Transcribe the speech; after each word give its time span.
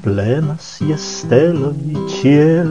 Plenas 0.00 0.80
je 0.80 0.96
steloj 0.96 1.76
ciel, 2.08 2.70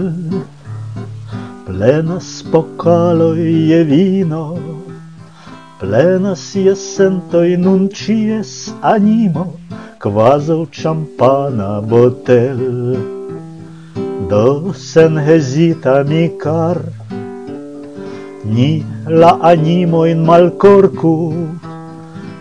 plenas 1.67 2.29
pokaloj 2.51 3.43
je 3.69 3.83
vino, 3.85 4.57
plenas 5.77 6.45
je 6.57 6.73
sentoj 6.73 7.51
nun 7.65 7.85
cies 7.93 8.53
animo, 8.81 9.45
kvazaŭ 10.01 10.57
champana 10.79 11.69
botel. 11.93 12.65
Do 14.33 14.73
sen 14.73 15.21
hesita 15.29 15.99
mi 16.09 16.25
kar, 16.41 16.81
ni 18.57 18.71
la 19.05 19.35
animojn 19.53 20.25
malkorku, 20.25 21.17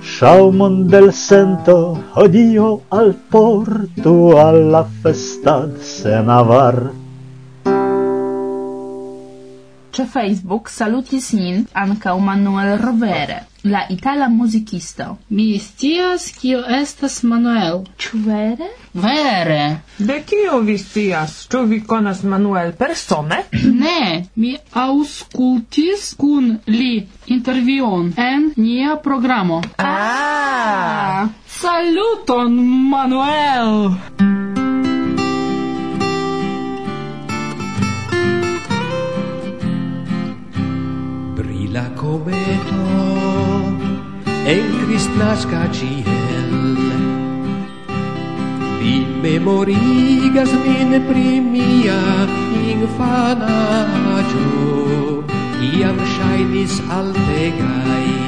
Schaumon 0.08 0.88
del 0.88 1.12
sento, 1.12 2.04
odio 2.14 2.82
al 2.88 3.14
porto, 3.14 4.14
alla 4.40 4.82
festad 5.02 5.76
senavar. 5.78 6.90
Ce 9.98 10.04
Facebook 10.06 10.68
salutis 10.70 11.32
nin 11.32 11.66
anca 11.72 12.16
Manuel 12.16 12.78
Rovere, 12.78 13.46
la 13.62 13.86
itala 13.90 14.28
musicisto. 14.28 15.18
Mi 15.28 15.58
stias 15.58 16.30
kio 16.38 16.60
estas 16.66 17.22
Manuel. 17.22 17.82
Ču 17.96 18.18
vere? 18.22 18.68
Vere. 18.92 19.80
De 19.98 20.22
kio 20.22 20.60
vi 20.60 20.78
stias? 20.78 21.48
Ču 21.50 21.64
vi 21.66 21.80
konas 21.82 22.22
Manuel 22.22 22.72
persone? 22.72 23.42
ne, 23.82 24.28
mi 24.34 24.56
auscultis 24.72 26.14
kun 26.14 26.58
li 26.66 27.06
intervion 27.26 28.12
en 28.16 28.52
nia 28.56 28.96
programo. 29.02 29.62
Ah. 29.76 29.87
Ah! 30.00 31.26
Saluton, 31.44 32.54
Manuel! 32.86 33.98
Brila 41.34 41.90
cometo 41.98 42.86
en 44.46 44.64
cristlasca 44.86 45.66
ciel 45.74 46.78
Vi 48.78 49.02
memorigas 49.18 50.54
min 50.62 50.94
pri 51.10 51.42
mia 51.42 51.98
infanaggio 52.70 54.46
Iam 55.58 55.98
shainis 56.14 56.78
altegai 56.86 58.27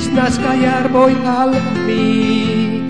Vistas 0.00 0.38
cae 0.40 0.64
arboi 0.64 1.12
al 1.28 1.50
mi 1.84 2.88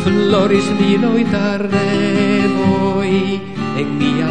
Floris 0.00 0.64
vinoi 0.78 1.24
tardevoi 1.28 3.16
En 3.76 3.88
mia 3.98 4.30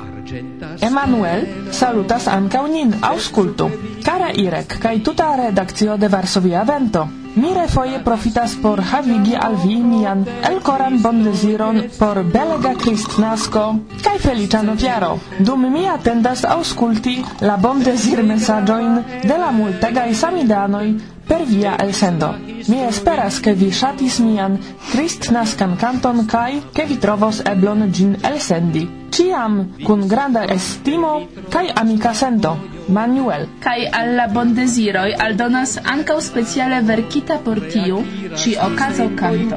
argentas 0.00 0.80
Emanuel 0.80 1.44
salutas 1.68 2.32
ankaŭ 2.32 2.64
nin 2.72 2.96
aŭskultu. 3.12 3.68
Kara 4.08 4.32
Irek 4.32 4.80
kaj 4.80 4.96
tuta 5.04 5.36
redakcio 5.44 6.00
de 6.00 6.08
Varsovia 6.08 6.64
Vento. 6.64 7.19
Mi 7.34 7.54
refoje 7.54 8.00
profitas 8.04 8.56
por 8.62 8.80
havigi 8.80 9.36
al 9.36 9.54
vi 9.64 9.76
mian 9.82 10.24
elkoran 10.48 10.98
bondeziron 11.02 11.82
por 11.98 12.22
belega 12.24 12.74
kristnasko 12.74 13.62
kaj 14.02 14.16
feliĉa 14.24 14.62
novjaro. 14.66 15.12
Dum 15.38 15.68
mi 15.72 15.86
atendas 15.88 16.42
aŭskulti 16.44 17.16
la 17.46 17.56
bondezirmesaĝojn 17.56 19.00
de 19.22 19.38
la 19.44 19.52
multegaj 19.54 20.10
samideanoj 20.14 20.86
per 21.28 21.46
via 21.46 21.76
elsendo. 21.78 22.34
Mi 22.68 22.82
esperas, 22.88 23.38
ke 23.38 23.54
vi 23.54 23.70
ŝatis 23.70 24.18
mian 24.26 24.58
kristnaskan 24.90 25.76
kanton 25.78 26.26
kaj 26.26 26.56
ke 26.74 26.88
vi 26.90 26.98
trovos 26.98 27.44
eblon 27.46 27.86
ĝin 27.92 28.16
elsendi 28.32 28.99
ciam 29.10 29.54
kun 29.86 30.08
granda 30.08 30.44
estimo 30.56 31.12
kai 31.50 31.68
amica 31.82 32.14
sento. 32.14 32.56
Manuel. 32.90 33.46
Kaj 33.62 33.80
al 34.00 34.20
bondesiroi 34.34 35.12
aldonas 35.26 35.76
ankaŭ 35.92 36.18
speciale 36.28 36.80
verkita 36.88 37.38
por 37.44 37.60
tiu 37.72 38.00
ĉi 38.36 38.56
okazo 38.66 39.06
canto. 39.20 39.56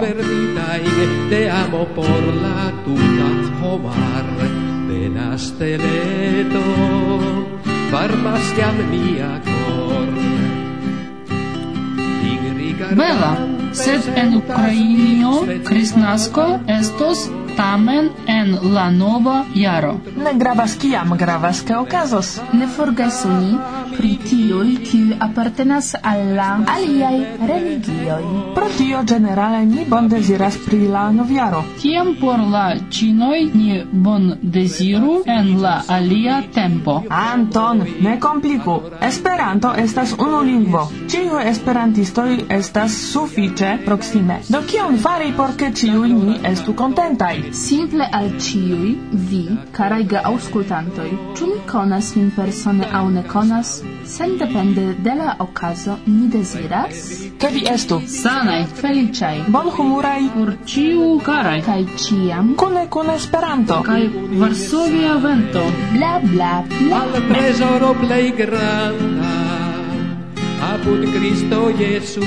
Te 1.30 1.42
amo 1.62 1.86
por 1.96 2.24
la 2.44 2.70
tuta 2.86 3.30
hovar 3.62 4.28
de 4.90 5.02
la 5.16 5.38
steleto 5.38 6.66
farmas 7.92 8.54
jam 8.58 8.78
mia 8.92 9.32
cor. 9.50 10.14
Bela, 12.96 13.38
sed 13.72 14.02
en 14.16 14.36
Ukrainio 14.38 15.32
Kristnasko 15.64 16.46
estos 16.68 17.30
tamen 17.58 18.10
en 18.28 18.58
la 18.74 18.90
nova 18.92 19.44
jaro. 19.56 19.94
Ne 20.18 20.34
gravas 20.34 20.76
kiam 20.82 21.16
gravas, 21.18 21.62
ke 21.62 21.76
okazos. 21.78 22.40
Ne 22.54 22.68
forgesu 22.68 23.30
ni, 23.30 23.58
pri 23.98 24.18
tiuj, 24.30 24.70
kiuj 24.88 25.18
apartenas 25.20 25.94
al 26.02 26.22
la 26.38 26.50
aliaj 26.76 27.18
religioj. 27.50 28.24
Pro 28.56 28.68
tio 28.78 29.04
ĝenerale 29.12 29.66
ni 29.66 29.86
bondeziras 29.90 30.58
pri 30.66 30.88
la 30.88 31.12
novjaro. 31.12 31.64
Tiam 31.82 32.14
por 32.22 32.40
la 32.54 32.66
ĉinoj 32.90 33.40
ni 33.54 33.82
bondeziru 33.92 35.20
en 35.38 35.62
la 35.62 35.76
alia 35.88 36.42
tempo. 36.54 37.02
Anton, 37.10 37.84
ne 38.02 38.20
kompliku. 38.20 38.80
Esperanto 39.02 39.74
estas 39.86 40.16
unu 40.20 40.42
lingvo. 40.42 40.88
Ĉiuj 41.12 41.44
esperantistoj 41.50 42.30
estas 42.50 42.98
sufiĉe 43.12 43.78
proksime. 43.86 44.40
Do 44.50 44.64
kion 44.70 44.98
fari 44.98 45.32
por 45.38 45.56
ke 45.58 45.72
ĉiuj 45.82 46.10
ni 46.14 46.40
estu 46.52 46.74
kontentaj? 46.74 47.36
Simple 47.52 48.08
al 48.12 48.30
ĉiuj 48.40 48.94
vi, 49.30 49.44
karaj 49.72 50.04
geaŭskultantoj, 50.16 51.10
ĉu 51.38 51.48
mi 51.52 51.60
konas 51.72 52.16
min 52.16 52.32
persone 52.36 52.88
aŭ 52.94 53.06
ne 53.10 53.24
konas, 53.28 53.83
sendepende 54.06 54.96
de 55.06 55.16
la 55.16 55.36
ocaso 55.40 55.98
ni 56.06 56.28
desiras 56.28 57.02
ke 57.40 57.50
vi 57.56 57.64
estu 57.74 58.00
sanaj, 58.08 58.66
feliĉaj, 58.82 59.38
bonhumuraj, 59.56 60.22
por 60.36 60.54
ĉiu 60.74 61.10
karaj 61.26 61.60
kaj 61.66 61.82
ĉiam 62.06 62.54
kune 62.60 62.88
kun 62.90 63.10
Esperanto 63.16 63.82
kaj 63.86 64.02
Varsovia 64.42 65.18
vento. 65.24 65.64
Bla 65.94 66.14
bla 66.24 66.54
bla. 66.70 67.02
Al 67.02 67.12
trezoro 67.30 67.94
plej 68.02 68.32
granda 68.38 69.34
apud 70.74 71.02
Kristo 71.14 71.70
Jesuo 71.80 72.26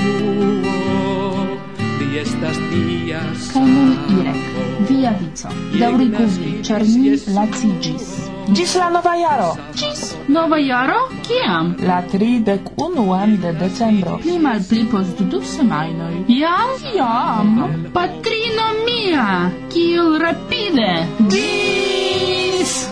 Di 1.99 2.19
estas 2.19 2.57
tia 2.69 3.21
Kaj 3.53 3.65
nun 3.65 3.91
Irek, 4.19 4.41
via 4.89 5.11
vico, 5.19 5.49
Daurigu 5.79 6.25
vi, 6.37 6.55
ĉar 6.63 6.85
mi 6.85 7.17
lacigis. 7.35 8.36
Gis 8.52 8.74
la 8.76 8.88
nova 8.90 9.14
jaro, 9.16 9.56
Nova 10.28 10.56
jaro? 10.58 11.08
Kiam? 11.22 11.76
la 11.86 12.02
tridek 12.02 12.60
unuan 12.76 13.36
de 13.40 13.52
decembro. 13.52 14.18
Pli 14.22 14.38
mal 14.38 14.60
pli 14.68 14.84
post 14.84 15.18
du 15.20 15.40
semainoi. 15.42 16.24
Jam? 16.28 16.70
Jam? 16.94 17.88
Patrino 17.92 18.66
mia, 18.86 19.50
kiel 19.72 20.18
rapide! 20.18 21.06
Gis! 21.28 22.88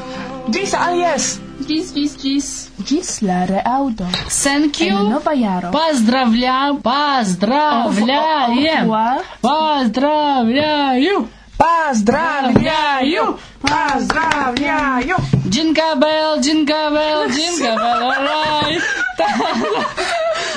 Gis 0.48 0.74
alies! 0.74 1.40
Gis, 1.68 1.92
gis, 1.94 2.16
gis. 2.22 2.68
Gis 2.88 3.20
la 3.22 3.44
reaudo. 3.46 4.06
Thank 4.42 4.80
En 4.80 4.86
you! 4.88 5.08
nova 5.10 5.34
jaro. 5.36 5.70
Поздравляю! 5.70 6.80
Поздравляем! 6.82 8.90
Au 8.90 8.92
revoir. 8.96 9.20
Поздравляю! 9.42 11.28
Поздравляю! 11.58 13.36
Поздравляю! 13.64 15.16
Jingle 15.48 15.96
bell, 15.96 16.40
jingle 16.40 16.90
bell, 16.94 17.28
jingle 17.28 17.76
bell, 17.76 18.02
alright! 18.10 18.82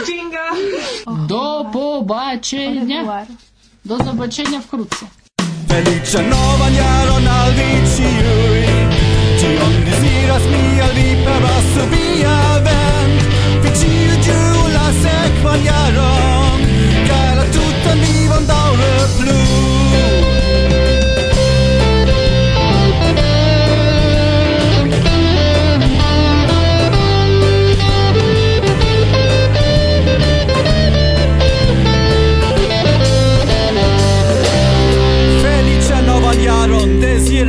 Jinga! 0.07 0.47
До 1.27 1.59
Au 1.59 1.65
побачення! 1.71 2.99
revoir. 3.01 3.25
До 3.85 3.97
zobaczenia 3.97 4.59
wkrótce! 4.61 5.05
Felicia 5.67 6.21
novan 6.21 6.73
jaron 6.75 7.27
al 7.27 7.51
vi 7.57 7.69
ciui 7.95 8.65
Tion 9.39 9.73
desiras 9.85 10.43
mi 10.51 10.81
al 10.81 10.91
vi 10.97 11.09
per 11.25 11.39
Varsovia 11.45 12.37
vent 12.65 13.19
Vi 13.63 13.69
ciu 13.79 14.13
giu 14.25 14.67
la 14.75 14.87
sekvan 15.03 15.59
jaron 15.67 16.59
Kai 17.07 17.35
la 17.37 17.45
tutan 17.55 17.97
vivon 18.05 18.45
daure 18.51 18.93
plu 19.17 19.39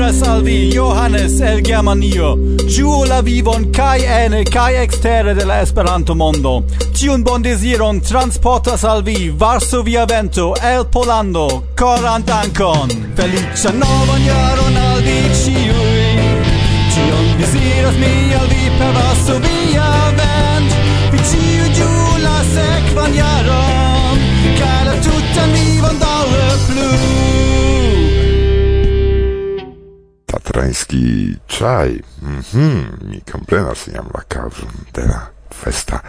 Diras 0.10 0.28
al 0.28 0.42
vi 0.42 0.72
Johannes 0.74 1.40
el 1.40 1.62
Germanio. 1.64 2.36
Giu 2.68 3.04
la 3.06 3.22
vivon 3.22 3.70
kai 3.72 4.02
ene 4.02 4.44
kai 4.44 4.76
extere 4.82 5.36
de 5.36 5.46
la 5.46 5.62
Esperanto 5.62 6.16
mondo. 6.16 6.64
Tiun 6.98 7.24
bon 7.24 7.44
desiron 7.44 8.02
transportas 8.02 8.84
al 8.84 9.04
vi 9.04 9.30
Varsovia 9.30 10.06
vento 10.06 10.56
el 10.64 10.88
Polando 10.88 11.64
Koran 11.76 12.24
dankon 12.26 12.90
Felicia 13.16 13.72
novan 13.72 14.26
jaron 14.26 14.78
al 14.78 15.02
vi 15.04 15.20
ciui. 15.44 16.10
Tion 16.90 17.26
desiras 17.38 17.96
mi 18.02 18.34
al 18.34 18.48
vi 18.48 18.66
per 18.80 18.92
Varsovia 18.98 19.92
vent. 20.18 20.74
Vi 21.12 21.20
ciu 21.30 21.70
giu 21.78 22.18
la 22.26 22.42
sekvan 22.56 23.14
jaron 23.14 24.18
Kai 24.58 24.86
la 24.90 24.98
tutan 25.06 25.54
vivon 25.54 26.00
daure 26.00 26.52
plu. 26.66 27.19
patrański 30.40 31.38
czaj. 31.48 32.00
Mhm, 32.22 32.86
mi 33.02 33.22
komprenas 33.32 33.88
jam 33.88 34.06
la 34.14 34.22
causum 34.28 34.70
de 34.94 35.02
la 35.02 35.28
festa 35.64 36.00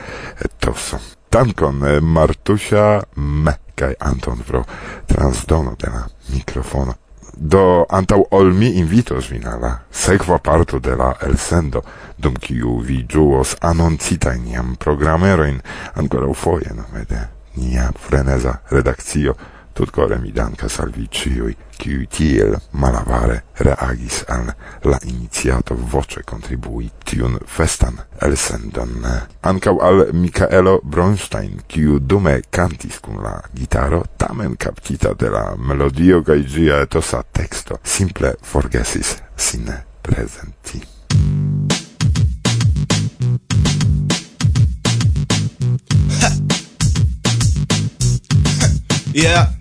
etoso. 0.41 0.99
Dankon 1.31 1.83
Martusia 2.03 3.03
me 3.17 3.53
kaj 3.75 3.95
Anton 3.99 4.39
pro 4.39 4.65
transdono 5.07 5.77
de 5.79 5.91
la 5.91 6.07
mikrofono. 6.29 6.95
Do 7.37 7.87
antau 7.89 8.25
ol 8.31 8.53
mi 8.55 8.67
invitos 8.79 9.31
vin 9.31 9.47
al 9.47 9.61
la 9.61 9.79
sekva 9.91 10.39
parto 10.39 10.79
de 10.79 10.97
la 10.97 11.15
elsendo, 11.23 11.83
dum 12.17 12.35
kiu 12.35 12.79
vi 12.81 13.07
ĝuos 13.09 13.57
anoncitajn 13.61 14.47
jam 14.53 14.77
programerojn 14.77 15.61
ankoraŭfoje 15.95 16.75
nome 16.75 17.05
de 17.09 17.21
nia 17.57 17.93
freneza 18.09 18.59
redakcio. 18.71 19.35
Tutcore 19.81 20.19
mi 20.19 20.31
dankas 20.31 20.79
al 20.79 20.91
vi 20.93 21.07
ciui, 21.09 21.57
tiel 22.07 22.61
malavare 22.73 23.45
reagis 23.65 24.25
al 24.29 24.55
la 24.83 24.99
iniziato 25.05 25.75
voce 25.75 26.21
contribui 26.23 26.91
tiun 27.03 27.39
festan 27.47 27.97
elsendon. 28.21 29.09
Ancau 29.41 29.79
al 29.79 30.11
Michaelo 30.13 30.83
Bronstein, 30.85 31.63
ciu 31.67 31.99
dume 31.99 32.43
cantis 32.51 33.01
cum 33.01 33.23
la 33.23 33.41
gitaro, 33.55 34.05
tamen 34.19 34.57
captita 34.57 35.15
de 35.15 35.31
la 35.31 35.55
melodio 35.57 36.21
cae 36.21 36.45
gia 36.45 36.83
etosa 36.85 37.25
texto, 37.33 37.79
simple 37.83 38.37
forgesis 38.43 39.17
sin 39.35 39.65
presenti. 40.03 40.85
Yeah. 49.13 49.60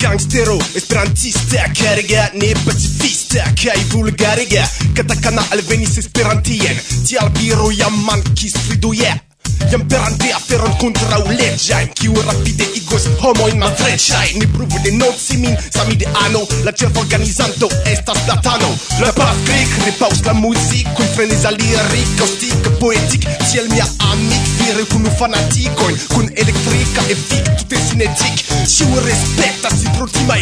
gangstero, 0.00 0.58
Esperantista, 0.74 1.66
Herriga, 1.76 2.30
ne 2.34 2.54
pacifistak 2.64 3.54
Kaj 3.62 3.80
bulgariga. 3.92 4.66
katakana, 4.94 5.44
ale 5.50 5.62
venis 5.68 5.98
esperantijen 5.98 6.78
Tial 7.06 7.30
biroja 7.38 7.90
man, 7.90 8.22
ki 8.34 8.50
striduje 8.50 9.29
Jam 9.70 9.84
perante 9.86 10.32
aferon 10.34 10.72
kontraŭ 10.80 11.20
leĝajn 11.28 11.90
Kiu 11.98 12.14
rapide 12.26 12.66
igos 12.80 13.04
homojn 13.20 13.60
malfreŝajn 13.60 14.40
Ni 14.42 14.48
pruvu 14.54 14.80
denoci 14.82 15.36
min, 15.42 15.54
sami 15.76 15.94
de 16.00 16.08
ano 16.24 16.42
La 16.64 16.72
chef 16.72 16.96
organizanto 16.98 17.68
estas 17.92 18.18
platano. 18.26 18.72
La 18.98 19.12
pafrik 19.14 19.76
repaus 19.84 20.24
la 20.26 20.34
muzikon 20.34 21.12
Freniza 21.14 21.54
lyric, 21.54 22.24
ostika, 22.26 22.74
poetic 22.82 23.28
Ciel 23.46 23.70
mia 23.70 23.86
amic, 24.10 24.50
vire 24.58 24.88
kunu 24.90 25.14
fanatikojn 25.22 26.02
Kun 26.16 26.32
e 26.34 26.48
efik, 26.50 27.54
tute 27.62 27.78
cinetic 27.88 28.46
Ciu 28.66 28.90
respecta, 29.06 29.70
si 29.76 29.86
pro 29.94 30.10
tima 30.10 30.40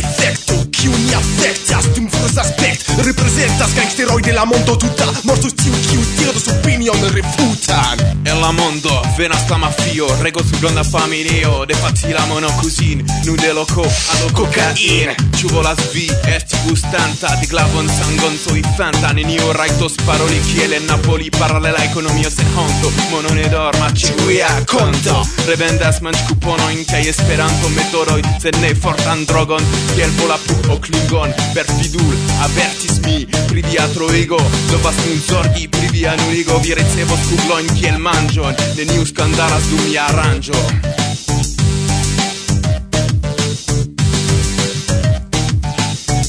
la 4.38 4.44
mondo 4.44 4.76
tuta 4.76 5.04
mortus 5.24 5.52
tiu 5.54 5.72
kiu 5.90 6.00
diros 6.18 6.46
opinion 6.46 7.00
refutan. 7.10 7.98
En 8.24 8.40
la 8.40 8.52
mondo 8.52 9.02
venas 9.16 9.48
la 9.50 9.58
mafio 9.58 10.06
Rego 10.22 10.40
su 10.40 10.58
granda 10.60 10.84
familio 10.84 11.64
De 11.66 11.74
facila 11.74 12.26
mono 12.26 12.48
cusin 12.60 13.04
Nu 13.24 13.36
de 13.36 13.52
loco 13.52 13.82
allo 13.82 14.28
cocain. 14.32 15.10
Ciu 15.36 15.48
volas 15.48 15.78
vi 15.92 16.10
esti 16.36 16.56
gustanta 16.66 17.36
Di 17.40 17.46
glavon 17.46 17.88
sangon 17.88 18.38
soifanta 18.44 19.12
Nenio 19.12 19.52
raitos 19.52 19.94
paroli 20.06 20.40
kiel 20.52 20.72
en 20.72 20.86
Napoli 20.86 21.30
Paralela 21.30 21.84
economio 21.84 22.30
sen 22.30 22.46
honto 22.56 22.92
Mono 23.10 23.34
ne 23.34 23.48
dorma 23.48 23.90
ĉiuja 23.94 24.64
conto. 24.66 25.26
Revendas 25.46 26.00
manch 26.00 26.26
cuponoin 26.28 26.84
kaj 26.84 27.08
Esperanto 27.08 27.68
metodoj 27.68 28.22
Sed 28.42 28.56
ne 28.60 28.74
fortan 28.74 29.24
drogon. 29.24 29.64
Kiel 29.94 30.10
volapuko 30.20 30.78
klingon 30.80 31.32
Per 31.54 31.66
fidul 31.78 32.14
avertis 32.44 33.00
mi 33.06 33.26
Pri 33.48 33.62
diatroj 33.62 34.26
strigo 34.28 34.50
Dovas 34.70 34.94
nun 35.06 35.20
zorgi 35.28 35.68
pri 35.68 35.88
via 35.92 36.14
nuligo. 36.16 36.58
Vi 36.62 36.74
ricevos 36.74 37.20
kuglojn 37.28 37.68
kiel 37.80 37.98
manĝon 37.98 38.54
Neniu 38.76 39.06
ŝkandalas 39.08 39.64
dum 39.70 39.80
mia 39.88 40.04
aranĝo. 40.04 40.58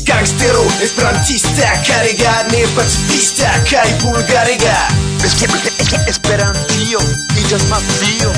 Gangstero, 0.08 0.64
esperantista, 0.84 1.72
kariga, 1.88 2.34
ne 2.52 2.64
pacifista, 2.76 3.52
kai 3.70 3.92
bulgariga. 4.04 4.78
Esperantio, 6.08 7.04
iĝas 7.44 7.68
mafio. 7.70 8.32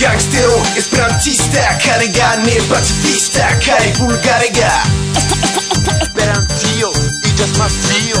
Gangstero, 0.00 0.58
esperantista, 0.76 1.78
kariga, 1.86 2.34
ne 2.46 2.58
pacifista, 2.70 3.54
kaj 3.62 3.92
bulgariga 4.00 4.74
estas 7.44 7.58
pasio 7.58 8.16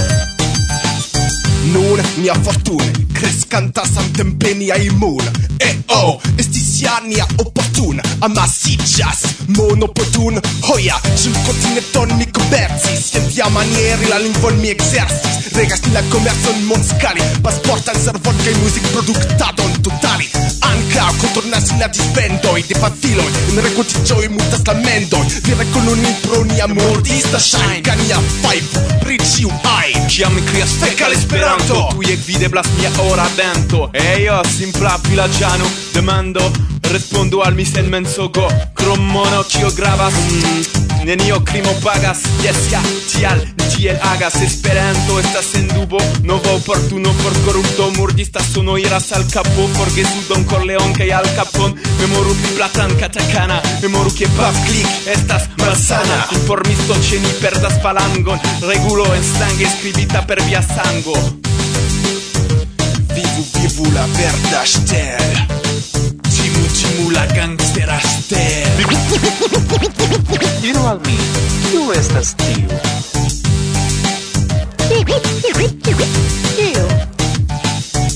Nun 1.72 2.02
mia 2.16 2.34
fortuna 2.34 3.03
crescantas 3.24 3.96
antempeniai 3.96 4.90
mula. 4.90 5.32
E 5.58 5.78
o, 5.88 5.94
oh, 6.08 6.20
estis 6.36 6.80
jania 6.80 7.26
opportuna. 7.38 8.02
Amasigas 8.20 9.24
mono 9.56 9.88
potun 9.88 10.40
Hoia, 10.68 11.00
sul 11.16 11.32
continenton 11.44 12.08
mi 12.16 12.26
copertis 12.26 13.12
Jen 13.12 13.52
manieri 13.52 14.08
la 14.08 14.18
lingvon 14.18 14.56
mi 14.60 14.70
exercis 14.70 15.52
Regas 15.52 15.82
ni 15.86 15.92
la 15.92 16.02
commerson 16.10 16.64
monscali 16.64 17.20
Pasportan 17.42 17.96
servon 17.96 18.36
kaj 18.44 18.54
in 18.54 19.82
totali. 19.82 20.30
Anca 20.60 21.12
contornas 21.20 21.70
la 21.78 21.88
dispendoj 21.88 22.62
de 22.68 22.74
pafiloj 22.80 23.30
En 23.50 23.62
renkontiĝoj 23.66 24.28
multas 24.28 24.64
lamendoj 24.66 25.24
Ni 25.46 25.54
rekononi 25.60 26.14
pro 26.22 26.44
nia 26.44 26.66
mordista 26.66 27.38
ŝajnka 27.38 27.94
nia 28.02 28.20
fajfo 28.42 28.80
Pri 29.04 29.18
ĉiu 29.18 29.52
ajn 29.76 30.08
Kiam 30.08 30.34
ni 30.34 30.42
krias 30.50 30.78
fekal 30.80 31.12
Esperanto. 31.12 31.88
Tuj 31.92 32.12
ekvideblas 32.16 32.70
nia 32.78 32.84
mia 32.84 32.96
ancora 33.14 33.22
attento 33.22 33.90
E 33.92 34.22
io, 34.22 34.40
simpla 34.44 34.98
villagiano, 35.06 35.64
demando 35.92 36.50
Respondo 36.90 37.40
al 37.40 37.54
misen 37.54 37.88
mensogo. 37.88 38.46
Kromonokio 38.74 39.72
gravas 39.74 40.12
mm, 40.12 41.04
Nenio 41.04 41.42
crimo 41.42 41.72
pagas. 41.82 42.22
Yes, 42.42 42.68
ja, 42.70 42.80
tial, 43.10 43.40
tiel 43.74 43.98
agas. 44.02 44.34
Esperanto 44.36 45.18
estas 45.18 45.54
en 45.54 45.66
dubo. 45.68 45.98
Novo 46.22 46.54
oportuno 46.54 47.10
por 47.22 47.32
corrupto 47.44 47.90
Murdista. 47.96 48.40
Sono 48.42 48.76
iras 48.76 49.12
al 49.12 49.26
capo 49.26 49.66
Forgesu 49.74 50.28
don 50.28 50.44
corleon, 50.44 50.92
kai 50.92 51.10
al 51.10 51.26
capon. 51.34 51.74
Memoru 51.98 52.34
pri 52.34 52.52
platan 52.54 52.94
katakana. 52.96 53.62
Memoru 53.80 54.12
che 54.12 54.28
pap 54.36 54.54
clic 54.66 54.86
estas 55.06 55.48
malsana. 55.56 56.28
Informisto 56.32 56.94
ceni 57.00 57.32
perdas 57.40 57.80
falangon 57.80 58.38
Regulo 58.60 59.12
en 59.14 59.22
sangue 59.22 59.68
scribita 59.68 60.22
per 60.22 60.42
via 60.44 60.62
sango. 60.62 61.43
Vivu, 63.14 63.44
vivu 63.54 63.90
la 63.94 64.06
verda 64.06 64.64
stel 64.66 65.36
Timu, 66.30 66.66
timu 66.74 67.10
la 67.10 67.26
gangstera 67.26 68.00
stel 68.00 68.74
Diru 70.60 70.82
al 70.86 70.98
mi, 71.06 71.18
kiu 71.70 71.92
estas 71.94 72.34
tiu? 72.42 72.68
Kiu? 76.56 76.86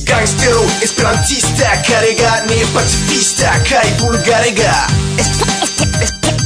Gangstero, 0.08 0.64
esperantista, 0.82 1.70
karega, 1.86 2.32
ne 2.48 2.58
pacifista, 2.74 3.54
kai 3.70 3.86
bulgarega 4.00 4.74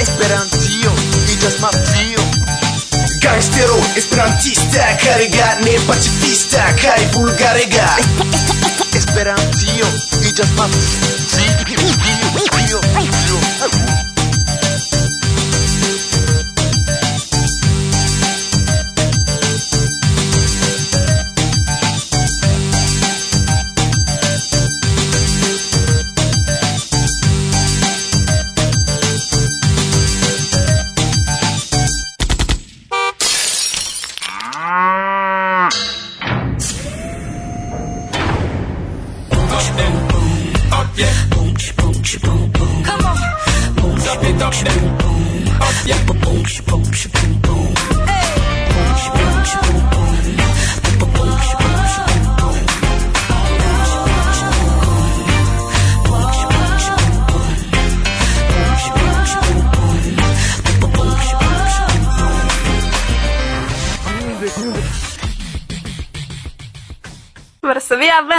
Esperantio, 0.03 0.93
iĝas 1.39 1.57
mafia 1.65 1.92
Gangstero, 3.23 3.79
esperantista, 3.95 4.83
karega, 4.99 5.55
ne 5.64 5.79
pacifista, 5.87 6.64
kaj 6.83 6.99
bulgarega. 7.14 7.87
Esperantio, 8.99 9.87
iĝas 10.26 10.50
pacio, 10.59 11.17
dio, 11.38 11.76
dio, 11.79 11.93
dio, 12.02 12.81
dio, 12.99 13.12
dio 13.23 14.02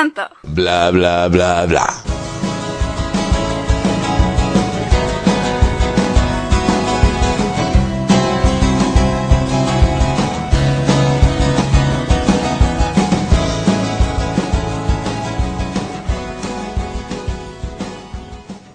esperanto 0.04 0.30
bla 0.44 0.92
bla 0.92 1.30
bla 1.30 1.66
bla 1.68 1.88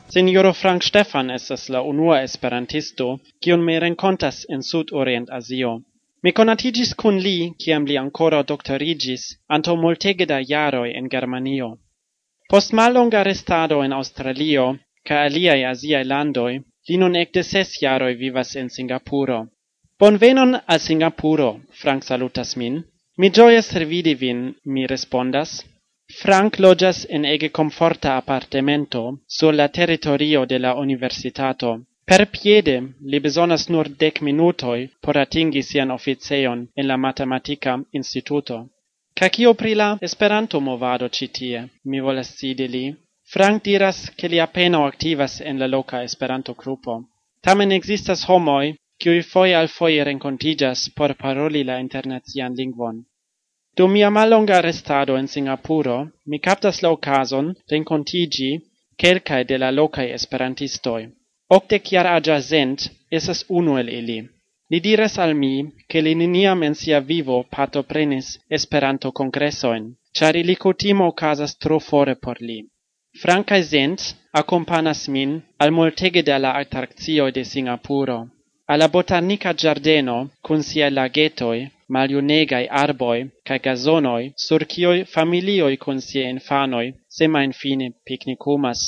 Signoro 0.08 0.52
Frank 0.52 0.82
Stefan 0.82 1.30
estas 1.30 1.68
la 1.68 1.82
unua 1.82 2.22
esperantisto, 2.22 3.18
kiun 3.40 3.60
mi 3.62 3.78
renkontas 3.78 4.46
en 4.48 4.62
Sud-Orient 4.62 5.30
Azio. 5.30 5.82
Mi 6.22 6.32
conatigis 6.32 6.94
cun 7.00 7.18
li, 7.24 7.52
ciam 7.62 7.84
li 7.86 7.96
ancora 7.96 8.42
doctorigis, 8.42 9.24
anto 9.46 9.76
multege 9.76 10.26
da 10.26 10.38
jaroi 10.40 10.96
in 10.98 11.06
Germanio. 11.08 11.68
Post 12.50 12.72
mallonga 12.72 13.22
restado 13.22 13.82
in 13.84 13.92
Australio, 13.92 14.64
ca 15.06 15.22
aliai 15.26 15.62
asiai 15.64 16.04
landoi, 16.04 16.54
li 16.88 16.96
nun 16.96 17.14
ecte 17.22 17.42
ses 17.42 17.78
jaroi 17.82 18.14
vivas 18.16 18.54
in 18.54 18.68
Singapuro. 18.68 19.38
Bonvenon 19.98 20.60
al 20.66 20.80
Singapuro, 20.80 21.60
Frank 21.70 22.02
salutas 22.02 22.56
min. 22.56 22.82
Mi 23.18 23.30
gioias 23.30 23.72
revidi 23.72 24.14
vin, 24.14 24.54
mi 24.64 24.86
respondas. 24.86 25.64
Frank 26.20 26.58
logias 26.58 27.04
in 27.04 27.24
ege 27.24 27.50
comforta 27.50 28.16
appartamento 28.16 29.20
sur 29.26 29.52
la 29.54 29.68
territorio 29.68 30.46
de 30.46 30.58
la 30.58 30.74
universitato. 30.74 31.80
Per 32.08 32.22
piede 32.34 32.76
li 33.10 33.18
besonas 33.20 33.64
nur 33.68 33.86
dec 34.02 34.22
minutoi 34.26 34.80
por 35.04 35.18
atingi 35.22 35.62
sian 35.62 35.90
officeion 35.90 36.60
en 36.80 36.86
la 36.90 36.96
matematica 36.96 37.72
instituto. 37.98 38.56
Ca 39.18 39.28
cio 39.34 39.52
pri 39.54 39.74
la 39.74 39.88
Esperanto-movado 40.08 41.08
citie, 41.16 41.58
mi 41.84 42.00
volas 42.00 42.30
sidi 42.38 42.66
li. 42.74 42.86
Frank 43.32 43.62
diras 43.62 43.98
che 44.16 44.26
li 44.26 44.40
appena 44.40 44.86
activas 44.86 45.40
en 45.40 45.58
la 45.58 45.66
loca 45.66 46.02
Esperanto-grupo. 46.02 46.92
Tamen 47.42 47.72
existas 47.72 48.24
homoi, 48.28 48.74
qui 49.02 49.20
foje 49.22 49.54
al 49.54 49.68
foje 49.68 50.02
rencontigas 50.02 50.88
por 50.96 51.14
paroli 51.14 51.62
la 51.62 51.76
internazian 51.78 52.54
lingvon. 52.54 53.04
Dum 53.76 53.92
mia 53.92 54.10
malonga 54.10 54.62
restado 54.62 55.18
en 55.18 55.28
Singapuro, 55.28 55.98
mi 56.24 56.38
captas 56.40 56.80
la 56.82 56.90
ocason 56.90 57.54
rencontigi 57.68 58.50
quelcae 58.96 59.44
de 59.44 59.58
la 59.58 59.70
locae 59.70 60.14
esperantistoi. 60.14 61.17
Octe 61.56 61.78
chiar 61.80 62.06
agia 62.06 62.40
zent 62.40 62.80
esas 63.10 63.44
uno 63.48 63.78
el 63.78 63.88
ili. 63.88 64.18
Li 64.70 64.80
diras 64.80 65.14
al 65.18 65.34
mi, 65.34 65.54
che 65.88 66.00
li 66.02 66.14
niniam 66.14 66.62
en 66.62 66.74
sia 66.74 67.00
vivo 67.00 67.36
pato 67.54 67.82
prenis 67.82 68.26
esperanto 68.56 69.12
congressoin, 69.12 69.84
char 70.16 70.36
ili 70.36 70.56
cutimo 70.56 71.06
casas 71.12 71.56
tro 71.62 71.78
fore 71.78 72.14
por 72.24 72.36
li. 72.40 72.58
Franca 73.22 73.62
Zent 73.62 74.00
accompanas 74.40 75.08
min 75.08 75.30
al 75.58 75.70
multege 75.70 76.22
de 76.22 76.38
la 76.38 76.52
attraccio 76.62 77.30
de 77.30 77.44
Singapuro. 77.44 78.18
Alla 78.66 78.88
botanica 78.88 79.54
giardeno, 79.54 80.18
cun 80.42 80.62
sia 80.62 80.90
lagetoi, 80.90 81.60
maliunegai 81.88 82.66
arboi, 82.68 83.20
cae 83.46 83.58
gazonoi, 83.58 84.32
sur 84.36 84.66
cioi 84.66 85.04
familioi 85.14 85.76
cun 85.78 86.00
sia 86.00 86.28
infanoi, 86.28 86.92
sema 87.08 87.42
infine 87.42 87.86
picnicumas 88.04 88.80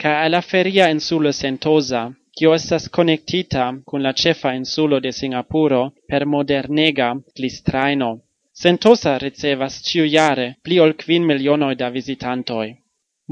ca 0.00 0.20
alla 0.22 0.40
feria 0.40 0.88
insulo 0.88 1.32
Sentosa, 1.32 2.14
cio 2.30 2.52
estas 2.54 2.88
connectita 2.88 3.80
cun 3.84 4.00
la 4.00 4.12
cefa 4.12 4.52
insulo 4.52 5.00
de 5.00 5.10
Singapuro 5.10 5.92
per 6.06 6.24
modernega 6.24 7.08
glistraino. 7.34 8.10
Sentosa 8.52 9.18
ricevas 9.18 9.82
ciujare 9.82 10.58
pli 10.62 10.78
ol 10.78 10.94
quin 10.94 11.24
milionoi 11.24 11.74
da 11.74 11.88
visitantoi. 11.90 12.76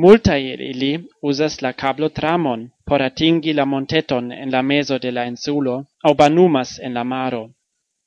Multai 0.02 0.42
ili 0.70 0.92
usas 1.22 1.60
la 1.60 1.72
cablo 1.72 2.08
tramon 2.10 2.68
por 2.84 3.00
atingi 3.00 3.52
la 3.52 3.64
monteton 3.64 4.32
en 4.32 4.50
la 4.50 4.62
meso 4.62 4.98
de 4.98 5.10
la 5.12 5.24
insulo 5.24 5.86
au 6.02 6.14
banumas 6.14 6.78
en 6.80 6.92
la 6.94 7.04
maro. 7.04 7.50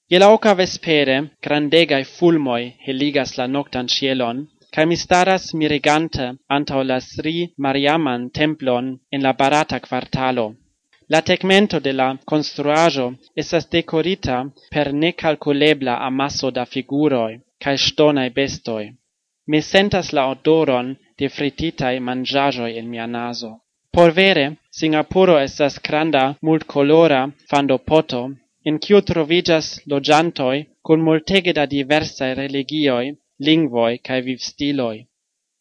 Je 0.10 0.20
la 0.20 0.30
oca 0.34 0.54
vespere, 0.54 1.16
grandegai 1.42 2.04
fulmoi 2.04 2.76
heligas 2.86 3.38
la 3.38 3.48
noctan 3.48 3.88
cielon, 3.88 4.48
Kaj 4.76 4.86
mi 4.90 4.96
staras 5.02 5.46
mirigante 5.60 6.26
antaŭ 6.56 6.82
la 6.90 6.98
Sri 7.02 7.36
Mariaman 7.66 8.26
templon 8.40 8.90
en 9.12 9.22
la 9.28 9.34
barata 9.40 9.80
quartalo. 9.86 10.48
La 11.14 11.22
tegmento 11.30 11.80
de 11.86 11.94
la 12.00 12.08
construajo 12.32 13.06
estas 13.44 13.66
decorita 13.76 14.36
per 14.74 14.94
necalculebla 14.94 15.96
amasso 16.10 16.52
da 16.58 16.66
figuroi 16.74 17.40
kaj 17.64 17.76
stonae 17.86 18.30
bestoi. 18.36 18.86
Mi 19.50 19.62
sentas 19.62 20.12
la 20.18 20.28
odoron 20.34 20.92
de 21.20 21.30
frititae 21.38 22.00
mangiajoi 22.00 22.78
en 22.80 22.90
mia 22.90 23.08
naso. 23.08 23.52
Por 23.92 24.12
vere, 24.12 24.46
Singapuro 24.80 25.40
estas 25.48 25.80
granda 25.88 26.24
multcolora 26.42 27.22
fandopoto, 27.50 28.22
in 28.68 28.78
kiu 28.84 29.02
troviĝas 29.10 29.68
loĝantoj 29.92 30.56
kun 30.86 31.02
multege 31.08 31.54
da 31.58 31.66
diversae 31.66 32.36
religioi 32.42 33.08
lingvoi 33.40 33.92
lingvoj 33.92 34.16
viv 34.16 34.26
vivstiloj. 34.26 35.06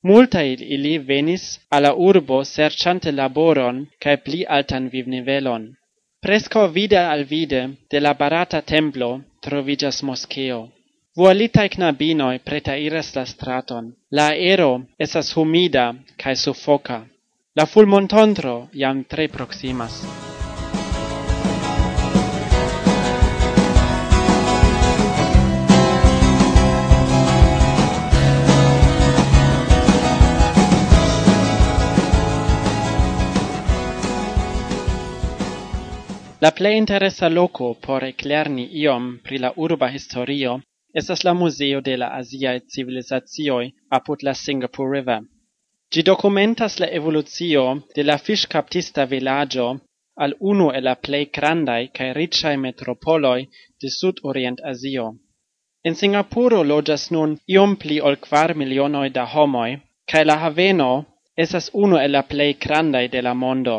Multaj 0.03 0.57
ili 0.61 0.99
venis 0.99 1.61
alla 1.69 1.95
urbo 1.95 2.45
serciante 2.45 3.13
laboron 3.13 3.87
cae 3.99 4.17
pli 4.17 4.45
altan 4.49 4.89
vivnivelon. 4.89 5.75
Presco 6.21 6.67
vide 6.67 6.99
al 6.99 7.25
vide 7.25 7.69
de 7.91 8.01
la 8.01 8.15
barata 8.15 8.61
templo 8.61 9.21
troviĝas 9.43 10.03
moskeo. 10.03 10.69
knabinoi 11.69 12.39
preta 12.39 12.77
iras 12.77 13.15
la 13.17 13.27
straton. 13.27 13.93
La 14.11 14.29
aero 14.29 14.83
esas 14.99 15.37
humida 15.37 15.95
cae 16.17 16.37
suffoca. 16.37 17.07
La 17.57 17.67
fulmontontro 17.67 18.69
jam 18.73 19.05
tre 19.05 19.29
proximas. 19.29 20.28
La 36.41 36.53
plei 36.53 36.77
interesa 36.77 37.29
loco 37.29 37.75
por 37.75 38.05
eclerni 38.05 38.65
iom 38.81 39.07
pri 39.25 39.39
la 39.45 39.49
urba 39.57 39.89
historio 39.95 40.53
estas 41.01 41.25
la 41.25 41.33
Museo 41.35 41.81
de 41.81 41.97
la 41.97 42.09
Aziaj 42.19 42.61
Civilizacioj 42.75 43.65
apud 43.99 44.23
la 44.23 44.35
Singapore 44.35 44.93
River. 44.93 45.25
Gi 45.93 46.03
documentas 46.11 46.79
la 46.79 46.89
evoluzio 46.99 47.65
de 47.97 48.05
la 48.05 48.17
fiscaptista 48.19 49.05
villaggio 49.05 49.67
al 50.25 50.37
unu 50.53 50.71
e 50.71 50.81
la 50.81 50.95
plei 50.95 51.29
grandai 51.39 51.91
cae 51.97 52.13
ricciae 52.13 52.57
metropoloi 52.57 53.49
de 53.81 53.91
Sud-Orient 53.99 54.61
Asio. 54.73 55.07
In 55.89 55.95
Singapuro 55.95 56.63
loĝas 56.63 57.11
nun 57.11 57.37
iom 57.47 57.77
pli 57.83 57.99
ol 58.01 58.17
quar 58.29 58.55
milionoi 58.55 59.11
da 59.11 59.27
homoi, 59.35 59.71
cae 60.07 60.25
la 60.25 60.39
haveno 60.45 60.91
esas 61.35 61.71
unu 61.73 61.97
e 61.99 62.09
la 62.09 62.23
plei 62.23 62.55
grandai 62.55 63.09
de 63.09 63.23
la 63.23 63.35
mondo. 63.35 63.77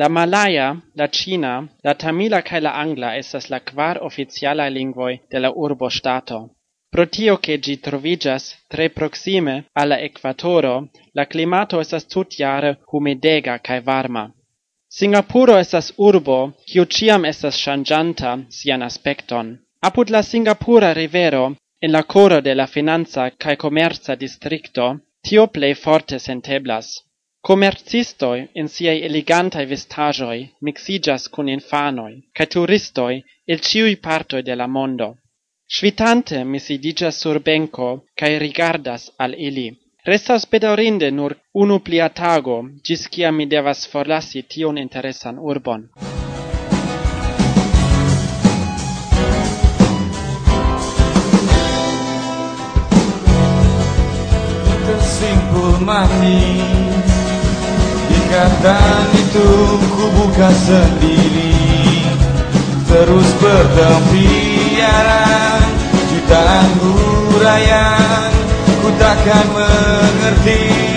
La 0.00 0.08
malaya, 0.08 0.66
la 0.94 1.06
Cina, 1.08 1.68
la 1.84 1.94
tamila 1.94 2.40
kaj 2.48 2.60
la 2.66 2.72
angla 2.82 3.10
estas 3.22 3.50
la 3.52 3.58
kvar 3.70 3.98
oficialaj 4.08 4.70
lingvoj 4.76 5.12
de 5.30 5.38
la 5.44 5.50
urboŝtato. 5.64 6.38
Pro 6.92 7.04
tio 7.16 7.34
ke 7.44 7.58
ĝi 7.66 7.74
troviĝas 7.86 8.46
tre 8.72 8.86
proksime 8.88 9.56
al 9.82 9.92
la 9.92 9.98
ekvatoro, 10.06 10.72
la 11.18 11.24
klimato 11.34 11.80
estas 11.84 12.08
tutjare 12.14 12.72
humidega 12.92 13.58
kaj 13.68 13.78
varma. 13.90 14.24
Singapuro 14.98 15.58
estas 15.64 15.92
urbo 16.08 16.38
kiu 16.72 16.84
ĉiam 16.96 17.28
estas 17.32 17.60
ŝanĝanta 17.64 18.32
sian 18.60 18.82
aspekton. 18.88 19.54
Apud 19.88 20.10
la 20.16 20.22
Singapura 20.22 20.92
rivero, 20.92 21.44
en 21.84 21.92
la 21.92 22.02
koro 22.02 22.40
de 22.40 22.54
la 22.54 22.66
financa 22.66 23.30
kaj 23.44 23.56
komerca 23.64 24.16
distrikto, 24.16 24.92
tio 25.28 25.46
plej 25.54 25.74
forte 25.84 26.18
senteblas. 26.18 26.92
Comercistoi 27.44 28.50
in 28.52 28.68
siei 28.68 29.02
elegantai 29.02 29.66
vestagioi 29.66 30.40
mixigas 30.60 31.24
cun 31.28 31.48
infanoi, 31.48 32.14
cae 32.30 32.46
turistoi 32.46 33.16
il 33.52 33.58
ciui 33.58 33.96
partoi 33.96 34.42
de 34.42 34.54
la 34.54 34.68
mondo. 34.68 35.08
Svitante 35.66 36.44
mi 36.44 36.60
si 36.60 36.78
digas 36.78 37.18
sur 37.18 37.40
benco, 37.42 38.04
cae 38.14 38.38
rigardas 38.38 39.10
al 39.16 39.34
ili. 39.34 39.66
Restas 40.04 40.46
bedaurinde 40.46 41.10
nur 41.10 41.34
unu 41.52 41.80
plia 41.80 42.08
tago, 42.10 42.62
gis 42.84 43.08
cia 43.10 43.32
mi 43.32 43.46
devas 43.46 43.88
forlasi 43.90 44.46
tion 44.46 44.78
interesan 44.78 45.36
urbon. 45.36 45.88
Simple 55.18 55.84
money 55.84 56.81
Ikatan 58.32 59.12
itu 59.12 59.76
ku 59.92 60.08
buka 60.16 60.48
sendiri. 60.56 61.52
Terus 62.88 63.28
bertempiaran 63.36 65.68
Jutaan 66.08 66.68
hurayan 66.80 68.32
Ku 68.80 68.88
takkan 68.96 69.44
mengerti 69.52 70.91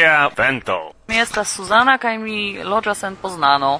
Alia 0.00 0.30
Vento. 0.36 0.92
Mi 1.08 1.20
estas 1.20 1.52
Suzana 1.52 1.98
kaj 1.98 2.18
mi 2.18 2.62
loĝas 2.64 3.02
en 3.04 3.16
Poznano. 3.20 3.78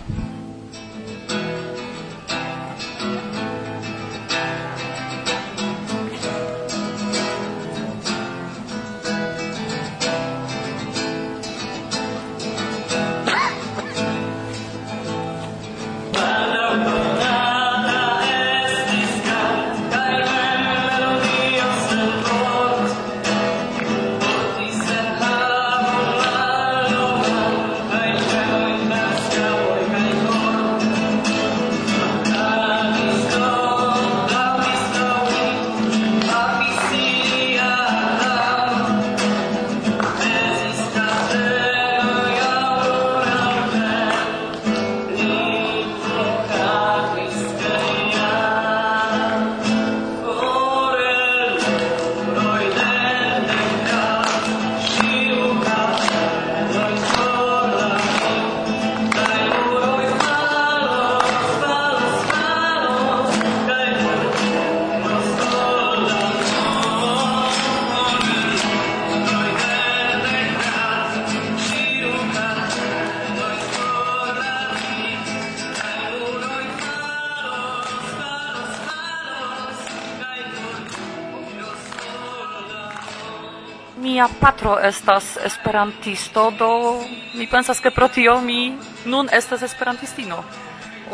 patro 84.60 84.78
estas 84.78 85.38
esperantisto, 85.44 86.50
do 86.50 87.00
mi 87.34 87.46
pensas 87.46 87.80
ke 87.80 87.90
pro 87.90 88.08
tio 88.08 88.40
mi 88.40 88.76
nun 89.06 89.28
estas 89.32 89.62
esperantistino. 89.62 90.44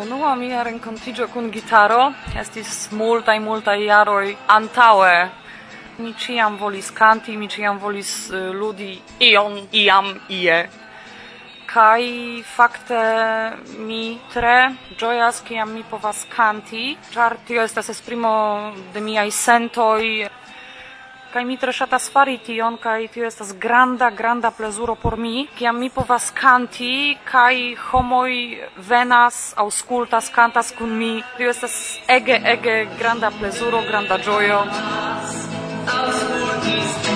Unua 0.03 0.35
mia 0.35 0.65
renkontiĝo 0.67 1.29
kun 1.31 1.51
gitaro 1.55 2.11
estis 2.35 2.91
multaj 2.91 3.39
multaj 3.41 3.85
jaroj 3.85 4.35
antaŭe. 4.49 5.31
Mi 5.99 6.13
ĉiam 6.19 6.57
volis 6.59 6.91
kanti, 6.91 7.37
mi 7.37 7.47
ĉiam 7.49 7.79
volis 7.79 8.31
eh, 8.31 8.51
ludi 8.51 8.99
ion, 9.21 9.61
iam, 9.73 10.11
ie. 10.29 10.59
Kaj 11.71 12.03
fakte 12.57 12.99
mi 13.79 14.19
tre 14.35 14.75
ĝojas, 14.99 15.39
kiam 15.47 15.71
mi 15.71 15.85
povas 15.91 16.27
kanti, 16.35 16.97
ĉar 17.15 17.39
tio 17.47 17.63
estas 17.63 17.95
esprimo 17.95 18.75
de 18.93 19.01
miaj 19.01 19.31
sentoj, 19.31 20.27
Kaj 21.33 21.43
mi 21.45 21.57
tre 21.61 21.73
ŝatas 21.75 22.07
fari 22.13 22.39
tion, 22.47 22.77
kaj 22.81 23.09
tio 23.15 23.27
estas 23.27 23.51
granda, 23.59 24.11
granda 24.11 24.51
plezuro 24.51 24.95
por 24.95 25.17
mi, 25.19 25.47
kiam 25.59 25.79
mi 25.81 25.91
povas 25.91 26.31
kanti, 26.31 27.17
kaj 27.29 27.75
homoj 27.91 28.33
venas, 28.89 29.41
aŭskultas, 29.59 30.31
kantas 30.35 30.73
kun 30.79 30.95
mi. 30.99 31.13
Tio 31.37 31.51
estas 31.51 31.77
ege, 32.09 32.39
ege 32.55 32.77
granda 32.99 33.33
plezuro, 33.41 33.83
granda 33.91 34.19
ĝojo. 34.29 34.63
Aŭskultis 35.97 37.16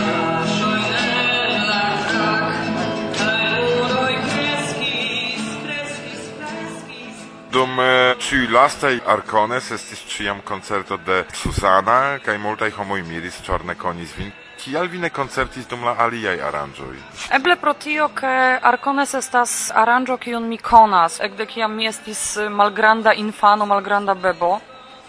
Dum 7.51 7.81
eh, 7.81 8.15
ci 8.19 8.47
lastaj 8.47 9.01
arcones 9.07 9.71
estis 9.75 9.99
ciam 10.07 10.39
concerto 10.45 10.97
de 10.97 11.25
Susana 11.35 12.19
kai 12.23 12.37
multaj 12.39 12.71
homoj 12.77 13.01
miris 13.03 13.41
ĉar 13.43 13.65
ne 13.67 13.75
konis 13.75 14.13
vin. 14.15 14.31
Kial 14.61 14.87
vi 14.87 15.01
ne 15.03 15.11
koncertis 15.11 15.67
dum 15.67 15.83
la 15.83 15.97
aliaj 15.99 16.37
aranĝoj? 16.47 16.95
Eble 17.35 17.57
pro 17.57 17.73
tio, 17.75 18.07
ke 18.15 18.31
Arkones 18.71 19.15
estas 19.19 19.73
aranĝo 19.75 20.19
kiun 20.23 20.47
mi 20.47 20.59
konas, 20.59 21.19
ekde 21.27 21.49
kiam 21.51 21.75
mi 21.75 21.91
estis 21.91 22.37
eh, 22.37 22.49
malgranda 22.49 23.17
infano, 23.19 23.67
malgranda 23.67 24.15
bebo. 24.15 24.61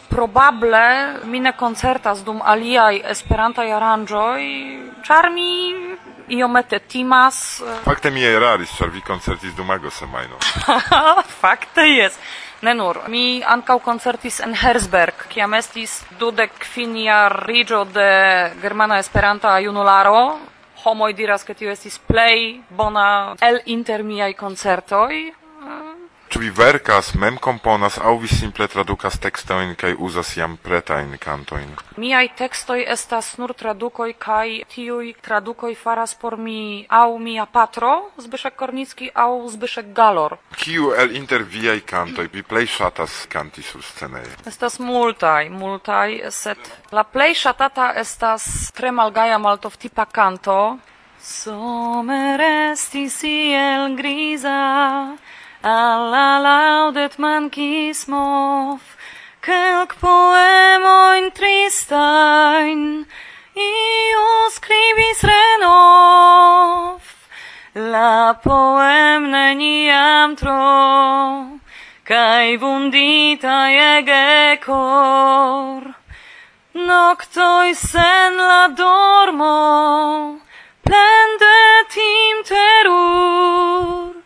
Probable 0.10 0.86
mi 1.30 1.40
ne 1.40 1.54
koncertas 1.54 2.26
dum 2.26 2.42
aliaj 2.42 3.04
esperantaj 3.14 3.70
aranĝoj, 3.78 4.42
ĉar 5.06 5.30
mi 5.30 5.52
iomete 6.30 6.80
timas. 6.80 7.62
Eh. 7.62 7.82
Fakte 7.86 8.12
mi 8.12 8.24
eraris, 8.24 8.72
ĉar 8.78 8.90
vi 8.94 9.02
koncertis 9.02 9.56
dum 9.58 9.70
ago 9.72 9.90
semajno. 9.90 10.40
Fakte 11.42 11.88
jes. 11.88 12.20
Ne 12.62 12.76
nur, 12.78 13.00
mi 13.10 13.42
ankaŭ 13.42 13.80
koncertis 13.82 14.40
en 14.46 14.54
Herzberg, 14.54 15.24
kiam 15.34 15.56
estis 15.58 16.04
dudek 16.20 16.54
kvin 16.62 16.94
jarriĝo 17.02 17.86
de 17.90 18.10
Germana 18.62 19.00
Esperanta 19.02 19.56
Junularo. 19.60 20.38
Homoj 20.84 21.14
diras, 21.18 21.44
ke 21.46 21.54
tio 21.58 21.74
estis 21.74 21.98
plej 21.98 22.62
bona 22.70 23.36
el 23.42 23.62
inter 23.66 24.04
miaj 24.06 24.34
koncertoj. 24.38 25.41
Ĉu 26.32 26.40
vi 26.40 26.50
verkas, 26.56 27.10
mem 27.20 27.36
komponas 27.44 27.98
aŭ 28.00 28.14
vi 28.22 28.30
simple 28.32 28.64
tradukas 28.72 29.18
tekstojn 29.20 29.74
kaj 29.76 29.90
uzas 30.00 30.30
jam 30.38 30.54
pretajn 30.64 31.18
kantojn? 31.20 31.74
Miaj 32.00 32.30
tekstoj 32.40 32.86
estas 32.94 33.34
nur 33.42 33.52
tradukoj 33.62 34.14
kaj 34.26 34.62
tiuj 34.72 35.10
tradukoj 35.26 35.74
faras 35.76 36.14
por 36.22 36.38
mi 36.40 36.86
aŭ 36.88 37.18
mia 37.20 37.44
patro 37.58 37.90
Zbyszek 38.16 38.56
Kornicki 38.62 39.10
aŭ 39.12 39.50
Zbyszek 39.58 39.90
Galor. 39.98 40.38
Kiu 40.56 40.94
el 41.04 41.18
inter 41.20 41.44
viaj 41.44 41.84
kantoj 41.92 42.30
vi 42.32 42.46
plej 42.48 42.70
ŝatas 42.78 43.18
kanti 43.28 43.60
sur 43.60 43.84
scenejo? 43.84 44.32
Estas 44.48 44.80
multaj, 44.80 45.50
multaj, 45.52 46.32
sed 46.32 46.72
la 46.96 47.04
plej 47.04 47.36
ŝatata 47.44 47.92
estas 48.06 48.72
tre 48.72 48.96
malgaja 48.96 49.36
maltovtipa 49.36 50.08
kanto. 50.08 50.78
Somer 51.20 52.40
estis 52.72 53.20
iel 53.28 54.00
griza, 54.00 54.56
alla 55.64 56.40
laudet 56.40 57.18
mancis 57.18 58.08
mov, 58.08 58.82
quelc 59.46 59.94
poemoin 60.02 61.32
tristain, 61.32 63.06
io 63.56 64.50
scribis 64.50 65.22
renov, 65.22 67.02
la 67.76 68.34
poem 68.44 69.30
neniam 69.30 70.36
tro, 70.36 71.60
cae 72.06 72.58
vundita 72.58 73.70
ege 73.70 74.58
cor, 74.66 75.94
noctoi 76.74 77.76
sen 77.76 78.38
la 78.38 78.68
dormo, 78.74 80.42
plendet 80.82 81.90
tim 81.94 82.44
terur, 82.50 84.21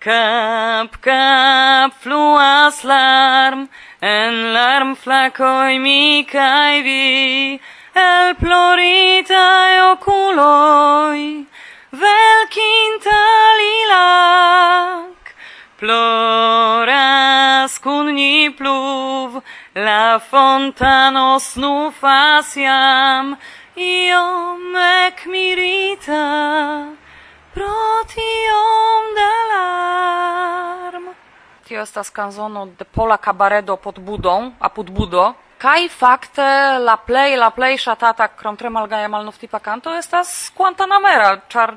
Cap, 0.00 0.96
cap, 1.02 1.92
fluas 2.00 2.84
larm, 2.84 3.68
en 4.00 4.54
larm 4.54 4.96
flacoi 4.96 5.78
mi 5.78 6.24
cae 6.24 6.80
vi, 6.80 7.60
el 7.94 8.34
ploritae 8.40 9.92
oculoi, 9.92 11.44
vel 11.92 12.40
quinta 12.48 13.20
lilac, 13.60 15.34
ploras 15.76 17.76
cun 17.84 18.14
ni 18.14 18.48
pluv, 18.48 19.42
la 19.74 20.18
fontano 20.18 21.38
snufas 21.38 22.56
iam, 22.56 23.36
iom 23.76 24.76
ec 25.04 25.28
mirita, 25.28 26.96
protiom 27.54 29.02
de 29.18 29.32
larm. 29.52 31.04
Tio 31.64 31.82
estas 31.82 32.10
canzono 32.10 32.66
de 32.78 32.84
Pola 32.84 33.16
Cabaredo 33.16 33.76
pod 33.76 33.98
Budon, 33.98 34.52
apud 34.58 34.90
Budo. 34.90 35.34
Kaj 35.60 35.88
fakte 35.92 36.78
la 36.80 36.96
plej 36.96 37.36
la 37.36 37.50
plej 37.50 37.76
shatata 37.84 38.28
krom 38.28 38.56
tre 38.56 38.70
malgaja 38.70 39.08
malnoftipa 39.08 39.58
kanto 39.60 39.92
estas 39.92 40.52
Guantanamera, 40.56 41.34
ĉar 41.52 41.76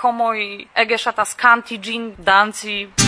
homoj 0.00 0.64
ege 0.74 0.96
ŝatas 0.96 1.34
kanti 1.36 1.76
ĝin, 1.76 2.14
danci. 2.18 3.07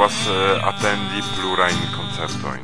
povas 0.00 0.26
eh, 0.26 0.56
atendi 0.64 1.20
plurajn 1.36 1.76
koncertojn. 1.92 2.62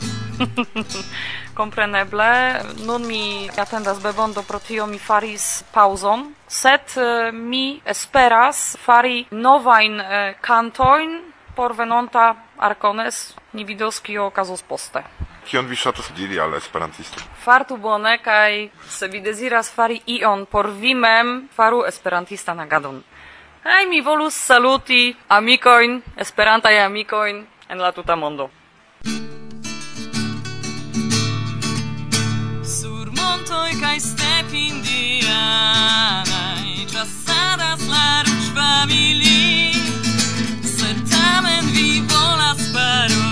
Kompreneble, 1.60 2.64
nun 2.88 3.04
mi 3.04 3.44
atendas 3.60 4.00
bebon 4.00 4.32
do 4.32 4.40
pro 4.42 4.56
tio 4.58 4.86
mi 4.86 4.96
faris 4.96 5.60
pauzon, 5.68 6.32
sed 6.48 6.96
eh, 6.96 7.28
mi 7.32 7.76
esperas 7.84 8.78
fari 8.80 9.26
novajn 9.30 10.00
eh, 10.00 10.34
kantojn 10.40 11.12
por 11.52 11.76
venonta 11.76 12.36
Arcones, 12.56 13.34
ni 13.52 13.64
vidos 13.68 14.00
kio 14.00 14.30
okazos 14.32 14.62
poste. 14.64 15.04
Kion 15.44 15.68
vi 15.68 15.76
ŝatas 15.76 16.08
diri 16.16 16.40
al 16.40 16.56
esperantisto? 16.56 17.20
Fartu 17.44 17.76
bone 17.76 18.16
kaj 18.24 18.70
se 18.88 19.12
vi 19.12 19.20
deziras 19.20 19.68
fari 19.68 20.00
ion 20.06 20.46
por 20.46 20.72
vi 20.72 20.94
mem, 20.94 21.50
faru 21.52 21.84
esperantistan 21.84 22.64
agadon. 22.64 23.04
Hai 23.68 23.86
mi 23.86 24.00
volus 24.00 24.34
saluti 24.34 25.16
amicoin, 25.26 26.02
esperantai 26.16 26.78
amicoin 26.78 27.46
en 27.68 27.78
la 27.78 27.90
tuta 27.90 28.14
mondo. 28.14 28.50
Sur 32.62 33.10
montoj 33.18 33.74
kaj 33.82 33.98
stepindianaj 34.06 36.86
ĉasadas 36.94 37.82
la 37.90 38.22
ruch 38.22 38.54
famili. 38.54 39.74
tamen 41.10 41.66
vi 41.74 42.06
volas 42.06 42.62
paroli. 42.70 43.25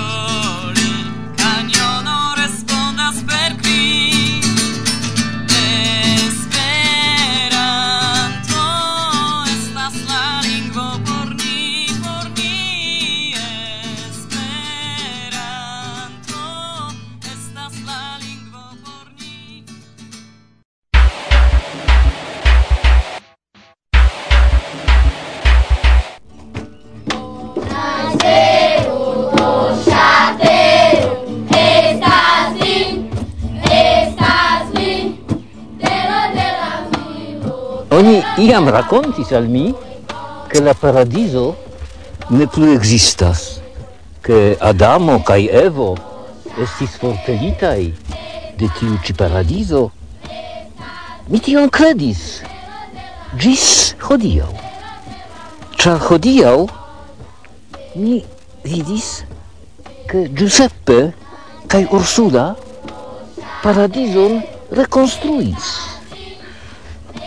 Oni 38.04 38.20
iam 38.36 38.66
racontis 38.68 39.30
al 39.32 39.46
mi 39.48 39.72
che 40.50 40.60
la 40.60 40.74
paradiso 40.76 41.56
ne 42.36 42.44
plu 42.46 42.66
existas, 42.74 43.62
che 44.20 44.58
Adamo 44.60 45.22
cae 45.22 45.48
Evo 45.48 45.96
estis 46.60 46.98
forpelitai 47.00 47.94
de 48.60 48.68
tiu 48.76 48.98
ci 49.00 49.16
paradiso. 49.16 49.88
Mi 51.32 51.40
tion 51.40 51.70
credis, 51.72 52.42
gis 53.40 53.96
hodiau. 54.04 54.52
Char 55.80 55.96
hodiau 56.04 56.68
mi 57.96 58.20
vidis 58.68 59.24
che 60.04 60.28
Giuseppe 60.28 61.14
kai 61.66 61.88
Ursula 61.88 62.52
paradison 63.64 64.44
reconstruis. 64.68 65.93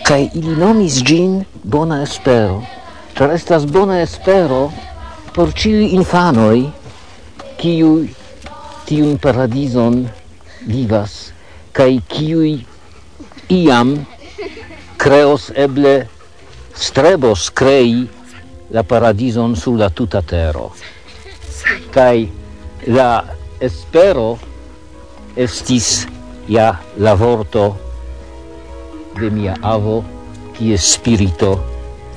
Kai 0.08 0.30
ili 0.32 0.54
nomis 0.56 1.02
gin 1.04 1.42
bona 1.68 1.98
espero. 2.00 2.62
Ĉar 3.12 3.34
estas 3.34 3.66
bona 3.68 3.98
espero 4.00 4.60
por 5.36 5.50
ĉiuj 5.52 5.90
infanoj 5.98 6.62
kiuj 7.60 8.06
tiun 8.88 9.18
paradizon 9.20 9.98
vivas 10.64 11.16
kai 11.76 11.98
kiuj 12.14 12.54
iam 13.52 13.90
creos 15.04 15.50
eble 15.64 15.92
strebos 16.86 17.50
crei 17.60 18.06
la 18.72 18.86
paradison 18.92 19.56
sur 19.64 19.76
la 19.76 19.90
tuta 19.90 20.22
tero. 20.22 20.70
Kai 21.92 22.30
la 22.86 23.10
espero 23.60 24.30
estis 25.36 26.06
ja 26.48 26.70
la 26.96 27.12
vorto 27.12 27.66
de 29.18 29.30
mia 29.30 29.56
avo, 29.62 30.02
kie 30.56 30.78
spirito 30.78 31.56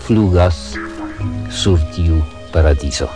flugas 0.05 0.61
sur 1.49 1.81
tiu 1.95 2.21
paradiso. 2.53 3.09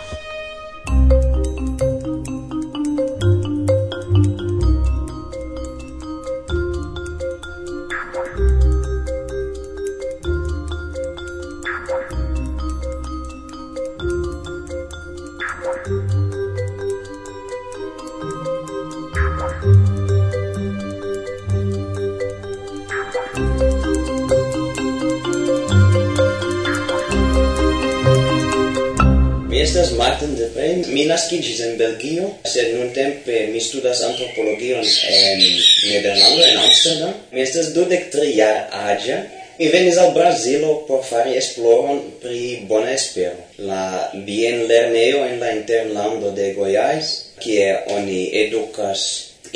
dudek 37.76 38.10
tri 38.12 38.32
jar 38.40 38.64
aĝa 38.92 39.20
mi 39.58 39.68
venis 39.72 39.96
al 39.96 40.10
Brazilo 40.12 40.72
por 40.88 41.00
fari 41.08 41.36
esploron 41.40 42.00
pri 42.20 42.66
bona 42.68 42.90
espero. 42.92 43.38
La 43.58 44.10
bien 44.26 44.66
lerneo 44.68 45.22
en 45.24 45.40
la 45.40 45.52
interlando 45.54 46.32
de 46.36 46.50
Goiás, 46.52 47.12
kie 47.40 47.70
oni 47.94 48.18
educas 48.42 49.06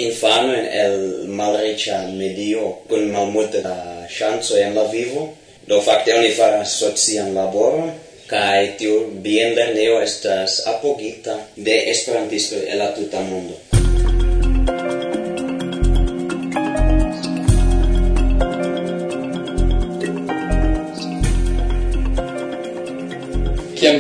infanoen 0.00 0.70
el 0.82 0.96
malriĉa 1.40 1.98
medio 2.16 2.70
kun 2.88 3.10
malmulte 3.12 3.60
da 3.66 3.76
ŝancoj 4.08 4.62
en 4.64 4.78
la 4.80 4.86
vivo. 4.94 5.26
Do 5.68 5.82
fakte 5.84 6.16
oni 6.16 6.32
faras 6.38 6.78
socian 6.80 7.34
laboron 7.36 7.92
kaj 8.30 8.78
tiu 8.80 9.02
bien 9.26 9.52
lerneo 9.58 10.00
estas 10.00 10.62
apogita 10.72 11.36
de 11.56 11.76
esperantistoj 11.92 12.64
el 12.70 12.80
la 12.80 12.94
tuta 12.96 13.20
mondo. 13.20 13.69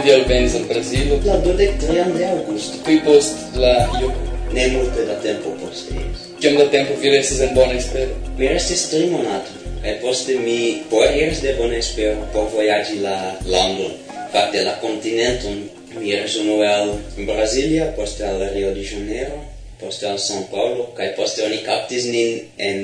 Vi 0.04 0.12
alvenis 0.12 0.54
al 0.54 0.66
Brasilo? 0.68 1.18
La 1.24 1.38
23 1.44 2.12
de 2.16 2.26
augusto. 2.26 2.78
Tui 2.84 3.00
post 3.04 3.56
la 3.60 3.74
io? 4.00 4.12
Ne 4.52 4.66
multe 4.74 5.04
da 5.06 5.14
tempo 5.22 5.54
poste. 5.60 5.94
Kiom 6.40 6.56
da 6.58 6.66
tempo 6.72 6.96
vi 7.00 7.12
restis 7.14 7.40
en 7.44 7.54
bona 7.54 7.76
espero? 7.78 8.16
Mi 8.38 8.48
restis 8.48 8.88
tri 8.90 9.06
monato. 9.10 9.58
E 9.84 9.96
poste 10.02 10.36
mi 10.38 10.82
foriris 10.90 11.42
de 11.44 11.54
bona 11.58 11.76
espero 11.78 12.26
por 12.32 12.50
voyagi 12.54 13.00
la 13.04 13.36
London. 13.46 13.94
Fakte 14.32 14.64
la 14.66 14.78
continenton 14.82 15.62
mi 15.94 16.08
iris 16.08 16.36
unue 16.38 16.66
al 16.66 16.92
Brasilia, 17.26 17.90
poste 17.96 18.24
al 18.24 18.42
Rio 18.54 18.74
de 18.74 18.84
Janeiro, 18.84 19.40
poste 19.80 20.06
al 20.06 20.18
San 20.20 20.46
Paolo, 20.52 20.90
cae 20.96 21.12
poste 21.16 21.42
oni 21.46 21.60
captis 21.66 22.06
nin 22.12 22.40
en 22.56 22.80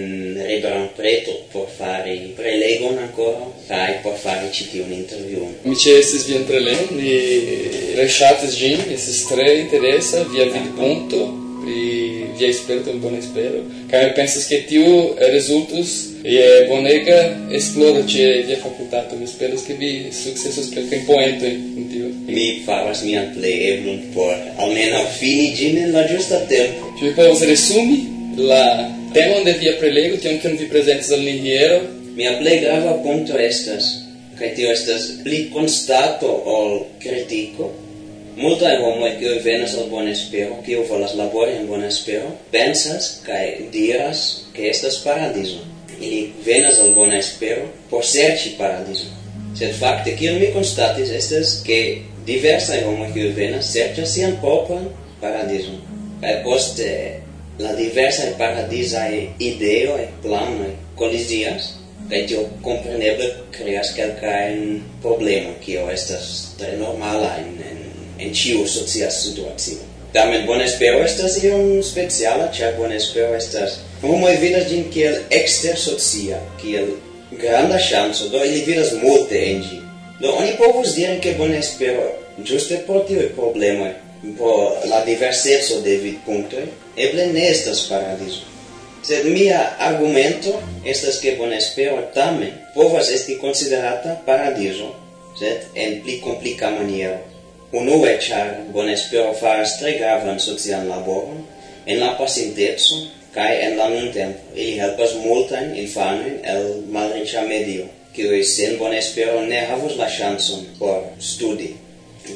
Riberon 0.49 0.89
Preto 0.97 1.37
por 1.53 1.69
fari 1.79 2.33
prelegon 2.37 2.99
ancora, 2.99 3.47
cae 3.69 4.01
por 4.03 4.17
fari 4.21 4.51
citiun 4.53 4.93
interviun. 4.93 5.57
Mi 5.65 5.77
ce 5.77 6.01
vien 6.27 6.45
prelegon, 6.49 6.97
mi 6.97 7.17
reshatis 7.97 8.57
gin, 8.59 8.81
esis 8.93 9.27
tre 9.31 9.51
interesa, 9.61 10.25
via 10.33 10.49
vidpunto, 10.53 11.27
pri 11.67 12.31
via 12.37 12.49
esperto 12.49 12.91
in 12.91 13.01
bona 13.01 13.19
espero, 13.19 13.65
cae 13.89 14.07
mi 14.07 14.13
pensas 14.13 14.47
che 14.47 14.65
tiu 14.65 15.15
resultus 15.19 16.15
e 16.23 16.67
bonega 16.69 17.49
esploro 17.51 18.05
ce 18.07 18.43
via 18.43 18.57
facultato, 18.57 19.17
mi 19.17 19.27
speras 19.27 19.65
che 19.65 19.75
vi 19.75 20.09
successos 20.11 20.67
per 20.67 20.89
compoento 20.89 21.45
in 21.45 21.89
tiu. 21.89 22.07
Mi 22.27 22.63
faras 22.65 23.03
mian 23.03 23.33
plei 23.33 23.71
eblum 23.71 24.13
por 24.13 24.35
almeno 24.57 25.05
fini 25.19 25.55
gin 25.55 25.79
en 25.79 25.93
la 25.93 26.05
giusta 26.07 26.41
tempo, 26.47 26.86
vi 27.03 27.15
povas 27.15 27.43
resumi 27.43 27.99
la 28.37 28.91
temon 29.15 29.45
de 29.45 29.57
via 29.61 29.77
prelego, 29.81 30.21
tion 30.21 30.39
kion 30.41 30.59
vi 30.61 30.69
prezentis 30.69 31.13
al 31.13 31.25
ni 31.25 31.39
hiero? 31.45 31.81
Mia 32.17 32.37
plej 32.41 32.61
grava 32.65 32.97
punto 33.05 33.37
estas, 33.39 33.89
kaj 34.39 34.55
tio 34.57 34.71
estas 34.73 35.11
pli 35.25 35.49
constato 35.53 36.31
ol 36.45 36.79
critico, 37.03 37.73
Multae 38.37 38.77
homoi, 38.77 39.15
kioi 39.17 39.39
venas 39.41 39.75
al 39.81 39.87
Bona 39.89 40.11
Espero, 40.13 40.59
kioi 40.65 40.83
volas 40.85 41.15
labori 41.17 41.55
en 41.57 41.65
Bona 41.71 41.87
Espero, 41.89 42.35
pensas 42.53 43.23
que 43.25 43.71
diras 43.73 44.45
que 44.53 44.69
estas 44.69 44.99
paradiso. 45.01 45.63
Ili 46.01 46.35
venas 46.45 46.79
al 46.79 46.93
Bona 46.93 47.17
Espero 47.17 47.65
por 47.89 48.05
serci 48.05 48.53
paradiso. 48.59 49.09
Sed 49.57 49.73
facte, 49.81 50.13
kion 50.21 50.37
mi 50.37 50.53
constatis, 50.53 51.09
estas 51.09 51.63
che 51.65 52.03
diversae 52.29 52.85
homoi, 52.85 53.09
kioi 53.17 53.33
venas, 53.33 53.73
sercias 53.73 54.13
sian 54.13 54.37
popan 54.45 54.91
paradiso. 55.21 55.81
Kaj 56.27 56.41
poste 56.43 56.87
la 57.63 57.73
diversaj 57.79 58.33
paradisaj 58.39 59.11
ideoj, 59.39 60.07
planoj 60.23 60.71
kolizias 60.99 61.69
kaj 62.11 62.23
tio 62.27 62.41
kompreneble 62.65 63.29
kreas 63.55 63.93
kelkajn 63.95 64.81
problemojn, 65.05 65.53
kio 65.63 65.85
estas 65.91 66.31
tre 66.59 66.73
normala 66.81 67.29
en, 67.39 67.53
en, 67.71 67.85
en 68.19 68.35
ciu 68.35 68.65
socia 68.67 69.11
situacio. 69.15 69.79
Tamen 70.17 70.49
Bonespero 70.49 71.05
estas 71.05 71.37
iom 71.45 71.79
speciala, 71.87 72.49
ĉar 72.57 72.75
Bonespero 72.81 73.35
estas... 73.37 73.77
Homoj 74.03 74.33
vidas 74.43 74.67
ĝin 74.71 74.89
kiel 74.91 75.21
ekster 75.31 75.79
socia, 75.79 76.41
kiel 76.59 76.91
granda 77.39 77.79
ŝanco, 77.79 78.33
do 78.35 78.43
ili 78.43 78.65
vidas 78.67 78.91
multe 78.99 79.45
en 79.53 79.63
ĝi. 79.63 79.79
Do 80.19 80.35
oni 80.41 80.59
povus 80.59 80.97
diri 80.99 81.21
ke 81.23 81.37
Bonespero 81.39 82.11
ĝuste 82.43 82.83
pro 82.89 83.05
tiuj 83.07 83.31
problemoj 83.39 83.93
por 84.39 84.87
la 84.91 85.05
diverseco 85.05 85.81
de 85.87 85.97
vidpunktoj 86.05 86.67
eble 86.97 87.27
ne 87.33 87.49
estas 87.51 87.87
paradiso 87.89 88.57
Sed 89.07 89.27
mia 89.31 89.59
argumento 89.79 90.53
estas 90.83 91.21
ke 91.23 91.37
Bonespero 91.39 92.01
tamen 92.15 92.55
povas 92.75 93.11
esti 93.15 93.37
konsiderata 93.39 94.17
paradiso 94.27 94.89
sed 95.39 95.69
en 95.75 96.01
pli 96.03 96.19
komplika 96.21 96.71
maniero. 96.71 97.19
Unue, 97.73 98.17
char 98.19 98.65
bon 98.73 98.89
espero 98.91 99.35
faras 99.35 99.77
tre 99.79 99.93
gravan 100.01 100.41
socian 100.41 100.89
laboron 100.89 101.45
en 101.87 102.01
la 102.01 102.17
pasinteco 102.19 102.99
cae 103.35 103.61
en 103.67 103.77
la 103.79 103.89
nuntempo. 103.91 104.41
Ili 104.55 104.79
helpas 104.81 105.15
multajn 105.23 105.75
infanojn 105.77 106.39
el 106.43 106.69
malriĉa 106.91 107.43
medio, 107.47 107.85
kiuj 108.17 108.43
sen 108.49 108.79
Bonespero 108.79 109.43
ne 109.45 109.67
havus 109.71 109.97
la 110.01 110.09
chanson 110.11 110.65
por 110.79 111.03
studi. 111.21 111.75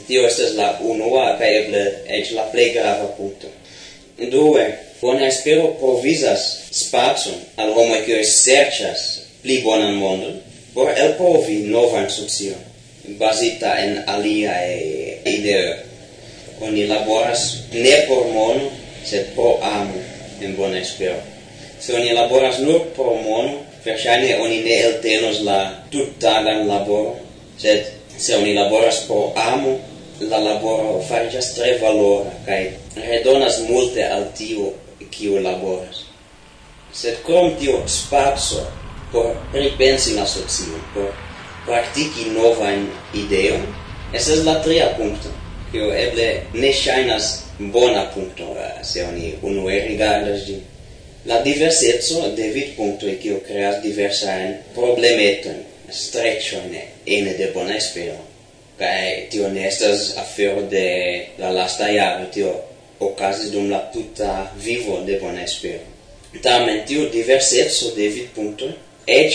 Tio 0.07 0.26
estes 0.26 0.55
la 0.59 0.68
unua 0.92 1.35
kaj 1.40 1.50
eble 1.62 1.83
eĉ 2.18 2.33
la 2.37 2.46
plej 2.53 2.70
grava 2.76 3.11
punto. 3.16 3.50
Due, 4.31 4.64
bona 5.00 5.26
espero 5.26 5.70
provisas 5.81 6.46
spacon 6.83 7.38
al 7.57 7.72
homoj 7.76 8.03
kiuj 8.07 8.24
serĉas 8.31 9.07
pli 9.42 9.62
bonan 9.64 9.96
mondon 10.03 10.37
por 10.74 10.90
elprovi 11.05 11.62
novan 11.72 12.11
socion 12.11 12.61
bazita 13.18 13.79
en 13.79 14.03
alia 14.07 14.55
ideo. 15.24 15.74
Oni 16.61 16.85
laboras 16.87 17.46
ne 17.72 17.94
por 18.09 18.26
mono, 18.33 18.68
sed 19.05 19.33
pro 19.35 19.57
amo 19.62 19.96
en 20.40 20.57
bona 20.57 20.79
espero. 20.81 21.16
Se 21.81 21.94
oni 21.96 22.12
laboras 22.12 22.59
nur 22.61 22.85
pro 22.96 23.14
mono, 23.24 23.57
verŝajne 23.85 24.37
oni 24.44 24.61
ne 24.66 24.76
eltenos 24.85 25.40
la 25.46 25.61
tuttagan 25.90 26.66
laboron, 26.68 27.16
sed 27.59 27.99
se 28.20 28.37
oni 28.37 28.54
laboras 28.54 29.04
pro 29.06 29.33
amo, 29.37 29.78
la 30.20 30.38
laboro 30.38 30.98
fariĝas 31.09 31.54
tre 31.56 31.78
valora 31.80 32.33
kaj 32.44 32.61
redonas 32.96 33.61
multe 33.68 34.04
al 34.04 34.26
tiu, 34.37 34.72
kiu 35.11 35.40
laboras. 35.40 36.02
Sed 36.92 37.22
krom 37.24 37.54
tio 37.61 37.80
spaco 37.88 38.66
por 39.12 39.33
pripensi 39.52 40.14
la 40.18 40.26
socion, 40.26 40.83
por 40.94 41.09
praktiki 41.66 42.28
novajn 42.35 42.85
ideon, 43.22 43.64
estas 44.12 44.44
la 44.44 44.59
tria 44.64 44.90
punkto, 44.98 45.33
kiu 45.72 45.88
eble 45.94 46.28
ne 46.52 46.72
shainas 46.74 47.30
bona 47.72 48.04
punkto 48.14 48.52
se 48.83 49.06
oni 49.06 49.33
unue 49.42 49.80
rigardas 49.88 50.44
ĝin. 50.46 50.61
La 51.28 51.40
diverseco 51.44 52.30
de 52.37 52.46
vidpunktoj 52.52 53.16
kiu 53.22 53.40
kreas 53.46 53.83
diversajn 53.83 54.54
problemetojn 54.74 55.64
stretchon 55.92 56.74
ene 57.07 57.35
de 57.35 57.50
Bonespero, 57.55 58.16
cae 58.79 59.26
tio 59.31 59.48
ne 59.48 59.66
estas 59.68 60.16
afero 60.16 60.62
de 60.62 60.87
la 61.38 61.50
lasta 61.53 61.90
jaro, 61.92 62.26
tio 62.33 62.53
ocasis 63.00 63.53
dum 63.53 63.70
la 63.70 63.81
tuta 63.92 64.50
vivo 64.57 65.00
de 65.07 65.18
Bonespero. 65.18 65.85
Tamen 66.42 66.85
tio 66.87 67.09
diversetso 67.11 67.94
de 67.96 68.09
vid 68.09 68.29
punto, 68.35 68.68
ec 69.07 69.35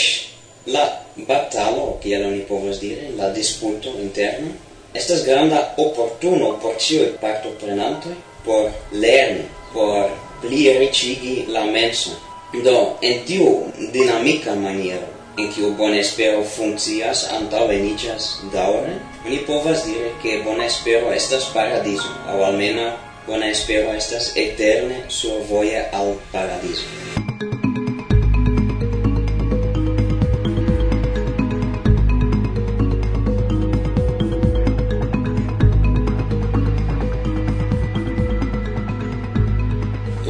la 0.66 0.86
batalo, 1.28 1.98
kiel 2.02 2.26
oni 2.26 2.46
povas 2.48 2.80
dire, 2.80 3.12
la 3.18 3.30
disputo 3.30 3.94
interna, 4.02 4.52
estas 4.94 5.26
granda 5.26 5.74
opportuno 5.78 6.56
por 6.62 6.78
cioi 6.80 7.18
partoprenantoi, 7.22 8.16
por 8.46 8.72
lerni, 8.92 9.44
por 9.74 10.10
pli 10.42 10.70
ricigi 10.78 11.46
la 11.48 11.66
menso. 11.66 12.16
Do, 12.64 12.96
en 13.02 13.26
tiu 13.28 13.74
dinamica 13.92 14.56
maniero, 14.56 15.10
en 15.38 15.50
kiu 15.52 15.72
bona 15.76 15.98
espero 16.00 16.44
funkcias 16.48 17.26
antaŭ 17.36 17.66
eniĝas 17.76 18.28
daŭre, 18.54 18.94
oni 19.26 19.42
povas 19.48 19.84
dire 19.88 20.14
ke 20.24 20.38
bona 20.46 20.68
espero 20.70 21.12
estas 21.12 21.50
paradiso, 21.56 22.12
aŭ 22.32 22.40
almenaŭ 22.52 22.94
bona 23.28 23.50
espero 23.52 23.92
estas 23.98 24.32
eterne 24.40 25.04
survoje 25.10 25.84
al 25.92 26.16
paradiso. 26.32 26.88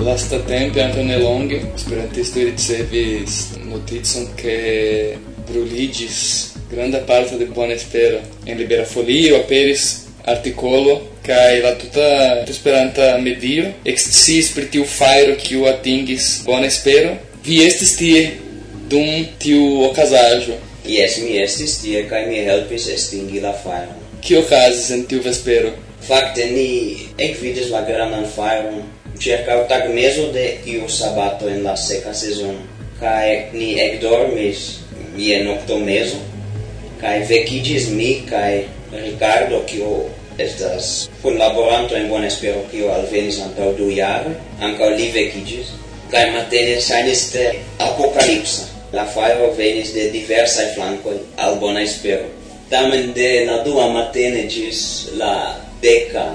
Lasta 0.05 0.37
tempe, 0.47 0.83
ne 1.03 1.17
longe, 1.19 1.59
esperantistoj 1.75 2.43
ricevis 2.51 3.39
Mutitson 3.75 4.33
che 4.35 5.17
bruligis 5.45 6.53
granda 6.69 6.99
parte 6.99 7.35
de 7.35 7.45
bona 7.45 7.73
espero 7.73 8.21
en 8.45 8.57
libera 8.57 8.85
folio 8.85 9.35
aperis 9.35 10.05
articolo 10.23 11.11
kai 11.21 11.59
la 11.59 11.75
tuta 11.75 12.45
esperanta 12.47 13.17
medio 13.17 13.73
excis 13.83 14.51
per 14.51 14.69
tiu 14.69 14.85
fairo 14.85 15.35
que 15.35 15.57
o 15.57 15.65
atingis 15.67 16.43
bona 16.45 16.67
espero 16.67 17.17
vi 17.43 17.65
estis 17.65 17.95
tie 17.99 18.39
dum 18.87 19.27
tiu 19.37 19.83
ocasajo 19.89 20.55
Yes, 20.85 21.17
mi 21.17 21.39
estis 21.41 21.79
tie, 21.81 22.03
kai 22.05 22.27
mi 22.29 22.45
helpis 22.45 22.87
estingi 22.87 23.41
la 23.41 23.51
fairo 23.53 23.91
Kio 24.21 24.39
okazis 24.39 24.91
en 24.91 25.03
tiu 25.05 25.19
vespero? 25.21 25.73
Fakte 26.07 26.45
ni 26.45 26.69
ekvidis 27.17 27.73
la 27.73 27.81
grandan 27.89 28.23
fajron 28.37 28.85
ĉirkaŭ 29.19 29.59
tagmezo 29.67 30.31
de 30.31 30.45
tiu 30.63 30.87
sabato 30.89 31.49
en 31.49 31.63
la 31.63 31.75
seka 31.75 32.13
sezono 32.13 32.74
kai 32.99 33.49
ni 33.53 33.79
ekdormis 33.79 34.81
nocto 35.43 35.79
meso, 35.79 36.17
kai 37.01 37.23
vecigis 37.29 37.89
mi 37.89 38.25
kai 38.29 38.65
Ricardo 38.91 39.63
kio 39.67 40.09
estas 40.37 41.09
kun 41.21 41.39
laboranto 41.39 41.95
en 41.95 42.07
Buona 42.09 42.27
Espero 42.27 42.63
kio 42.71 42.91
alvenis 42.91 43.39
antau 43.39 43.73
du 43.77 43.89
jare 43.91 44.35
ankaŭ 44.59 44.89
li 44.95 45.09
vecigis 45.15 45.71
kai 46.11 46.31
matene 46.31 46.79
sainis 46.81 47.31
te 47.31 47.45
apocalipsa. 47.79 48.71
la 48.93 49.05
fairo 49.05 49.51
venis 49.57 49.93
de 49.93 50.09
diversae 50.11 50.73
flancoi 50.75 51.19
al 51.37 51.55
Buona 51.59 51.81
Espero 51.81 52.27
tamen 52.69 53.13
de 53.13 53.45
la 53.45 53.57
dua 53.63 53.87
matene 53.91 54.47
gis 54.47 55.09
la 55.17 55.59
deca 55.81 56.25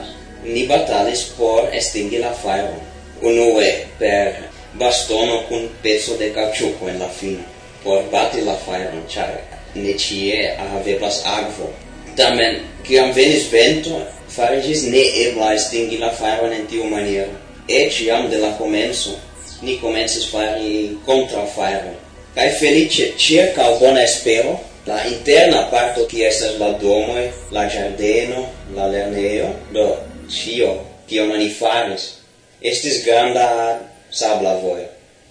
ni 0.44 0.66
batalis 0.66 1.24
por 1.36 1.68
estingi 1.72 2.18
la 2.18 2.32
fajron 2.32 2.80
unue 3.22 3.70
per 3.98 4.49
bastono 4.72 5.44
con 5.46 5.58
un 5.58 5.68
pezzo 5.82 6.16
de 6.16 6.32
caucciucco 6.32 6.88
in 6.88 6.98
la 6.98 7.08
fine 7.08 7.58
por 7.82 8.02
bati 8.10 8.40
la 8.40 8.54
fajron, 8.54 9.06
char, 9.08 9.40
ne 9.74 9.94
cie 9.96 10.56
haveblas 10.58 11.22
agvo. 11.24 11.70
Tamen, 12.16 12.60
ciam 12.84 13.12
venis 13.14 13.48
vento, 13.50 14.02
farigis 14.28 14.84
ne 14.90 15.02
ebla 15.24 15.54
estingi 15.54 15.98
la 15.98 16.10
fajron 16.10 16.52
en 16.52 16.66
tiu 16.66 16.84
maniera. 16.84 17.32
Et 17.68 18.00
iam 18.00 18.28
de 18.30 18.38
la 18.38 18.50
komenco 18.58 19.16
ni 19.62 19.78
comences 19.78 20.26
fari 20.30 20.96
kontraŭ 21.06 21.46
fajron. 21.56 21.96
felice, 22.34 23.12
circa 23.16 23.62
ĉirkaŭ 23.62 23.78
bona 23.80 24.02
espero, 24.02 24.58
la 24.86 25.04
interna 25.06 25.68
parto 25.70 26.06
qui 26.06 26.22
estas 26.22 26.58
la 26.58 26.70
domo 26.72 27.14
la 27.50 27.68
giardino 27.68 28.46
la 28.74 28.86
lerneo 28.86 29.54
do 29.72 29.96
ĉio 30.28 30.78
non 31.10 31.30
oni 31.30 31.48
faris, 31.50 32.14
estis 32.62 33.04
granda 33.04 33.78
sabla 34.10 34.54
voio. 34.62 34.88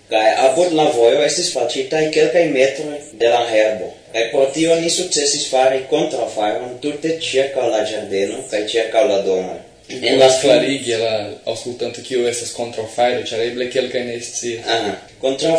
Kaj 0.09 0.29
apud 0.47 0.73
la 0.73 0.87
voio 0.89 1.21
estis 1.21 1.51
facitaj 1.53 2.07
quelcae 2.13 2.47
metroj 2.49 2.95
de 3.21 3.29
la 3.29 3.43
herbo, 3.45 3.91
kaj 4.13 4.23
por 4.31 4.51
tio 4.53 4.75
ni 4.81 4.89
successis 4.89 5.49
fari 5.51 5.83
contrafaron 5.89 6.79
tutte 6.81 7.19
circa 7.21 7.67
la 7.67 7.83
giardeno 7.85 8.39
kaj 8.51 8.63
circa 8.67 9.03
la 9.05 9.21
domo. 9.21 9.57
En 9.89 10.19
la 10.19 10.29
clarigi 10.41 10.97
la 11.01 11.13
aŭskultanto 11.49 12.01
kio 12.05 12.27
estas 12.29 12.51
kontraŭfajro, 12.53 13.23
ĉar 13.25 13.39
eble 13.41 13.69
kelkaj 13.73 14.03
ne 14.05 14.19
scias. 14.21 14.65
Aha. 14.65 14.91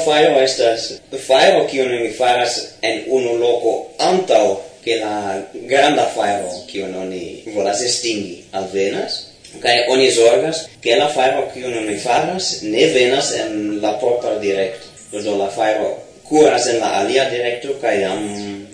fire 0.05 0.45
estas 0.45 0.93
fajro 1.27 1.67
kiun 1.71 1.91
mi 2.03 2.11
faras 2.11 2.61
en 2.83 3.03
unu 3.09 3.37
loko 3.39 3.73
antaŭ 3.99 4.45
ke 4.85 4.97
la 5.03 5.43
granda 5.55 6.07
fajro 6.15 6.53
non 6.75 6.95
oni 7.03 7.43
volas 7.55 7.83
estingi 7.83 8.45
alvenas, 8.53 9.30
cae 9.63 9.87
oni 9.91 10.11
zorgas 10.11 10.67
ke 10.83 10.97
la 10.97 11.09
faro 11.09 11.49
kiun 11.55 11.75
mi 11.87 11.97
faras 11.99 12.63
ne 12.63 12.87
venas 12.95 13.33
en 13.35 13.81
la 13.83 13.99
propra 13.99 14.39
directo. 14.39 14.87
Do 15.11 15.35
la 15.37 15.49
fairo 15.51 15.99
curas 16.23 16.69
en 16.69 16.79
la 16.79 17.01
alia 17.01 17.25
directo 17.31 17.75
cae 17.83 18.05
am 18.07 18.23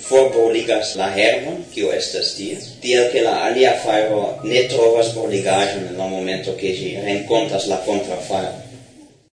forboligas 0.06 0.94
la 1.00 1.08
herbon, 1.08 1.64
kio 1.72 1.88
estas 1.92 2.34
tie, 2.36 2.58
tiel 2.82 3.08
ke 3.12 3.22
la 3.24 3.38
alia 3.48 3.72
faro 3.80 4.36
ne 4.44 4.66
trovas 4.68 5.14
boligajon 5.16 5.88
en 5.88 5.96
la 5.96 6.06
momento 6.06 6.52
ke 6.60 6.74
ĝi 6.76 6.92
renkontas 7.06 7.66
la 7.72 7.80
contra. 7.88 8.20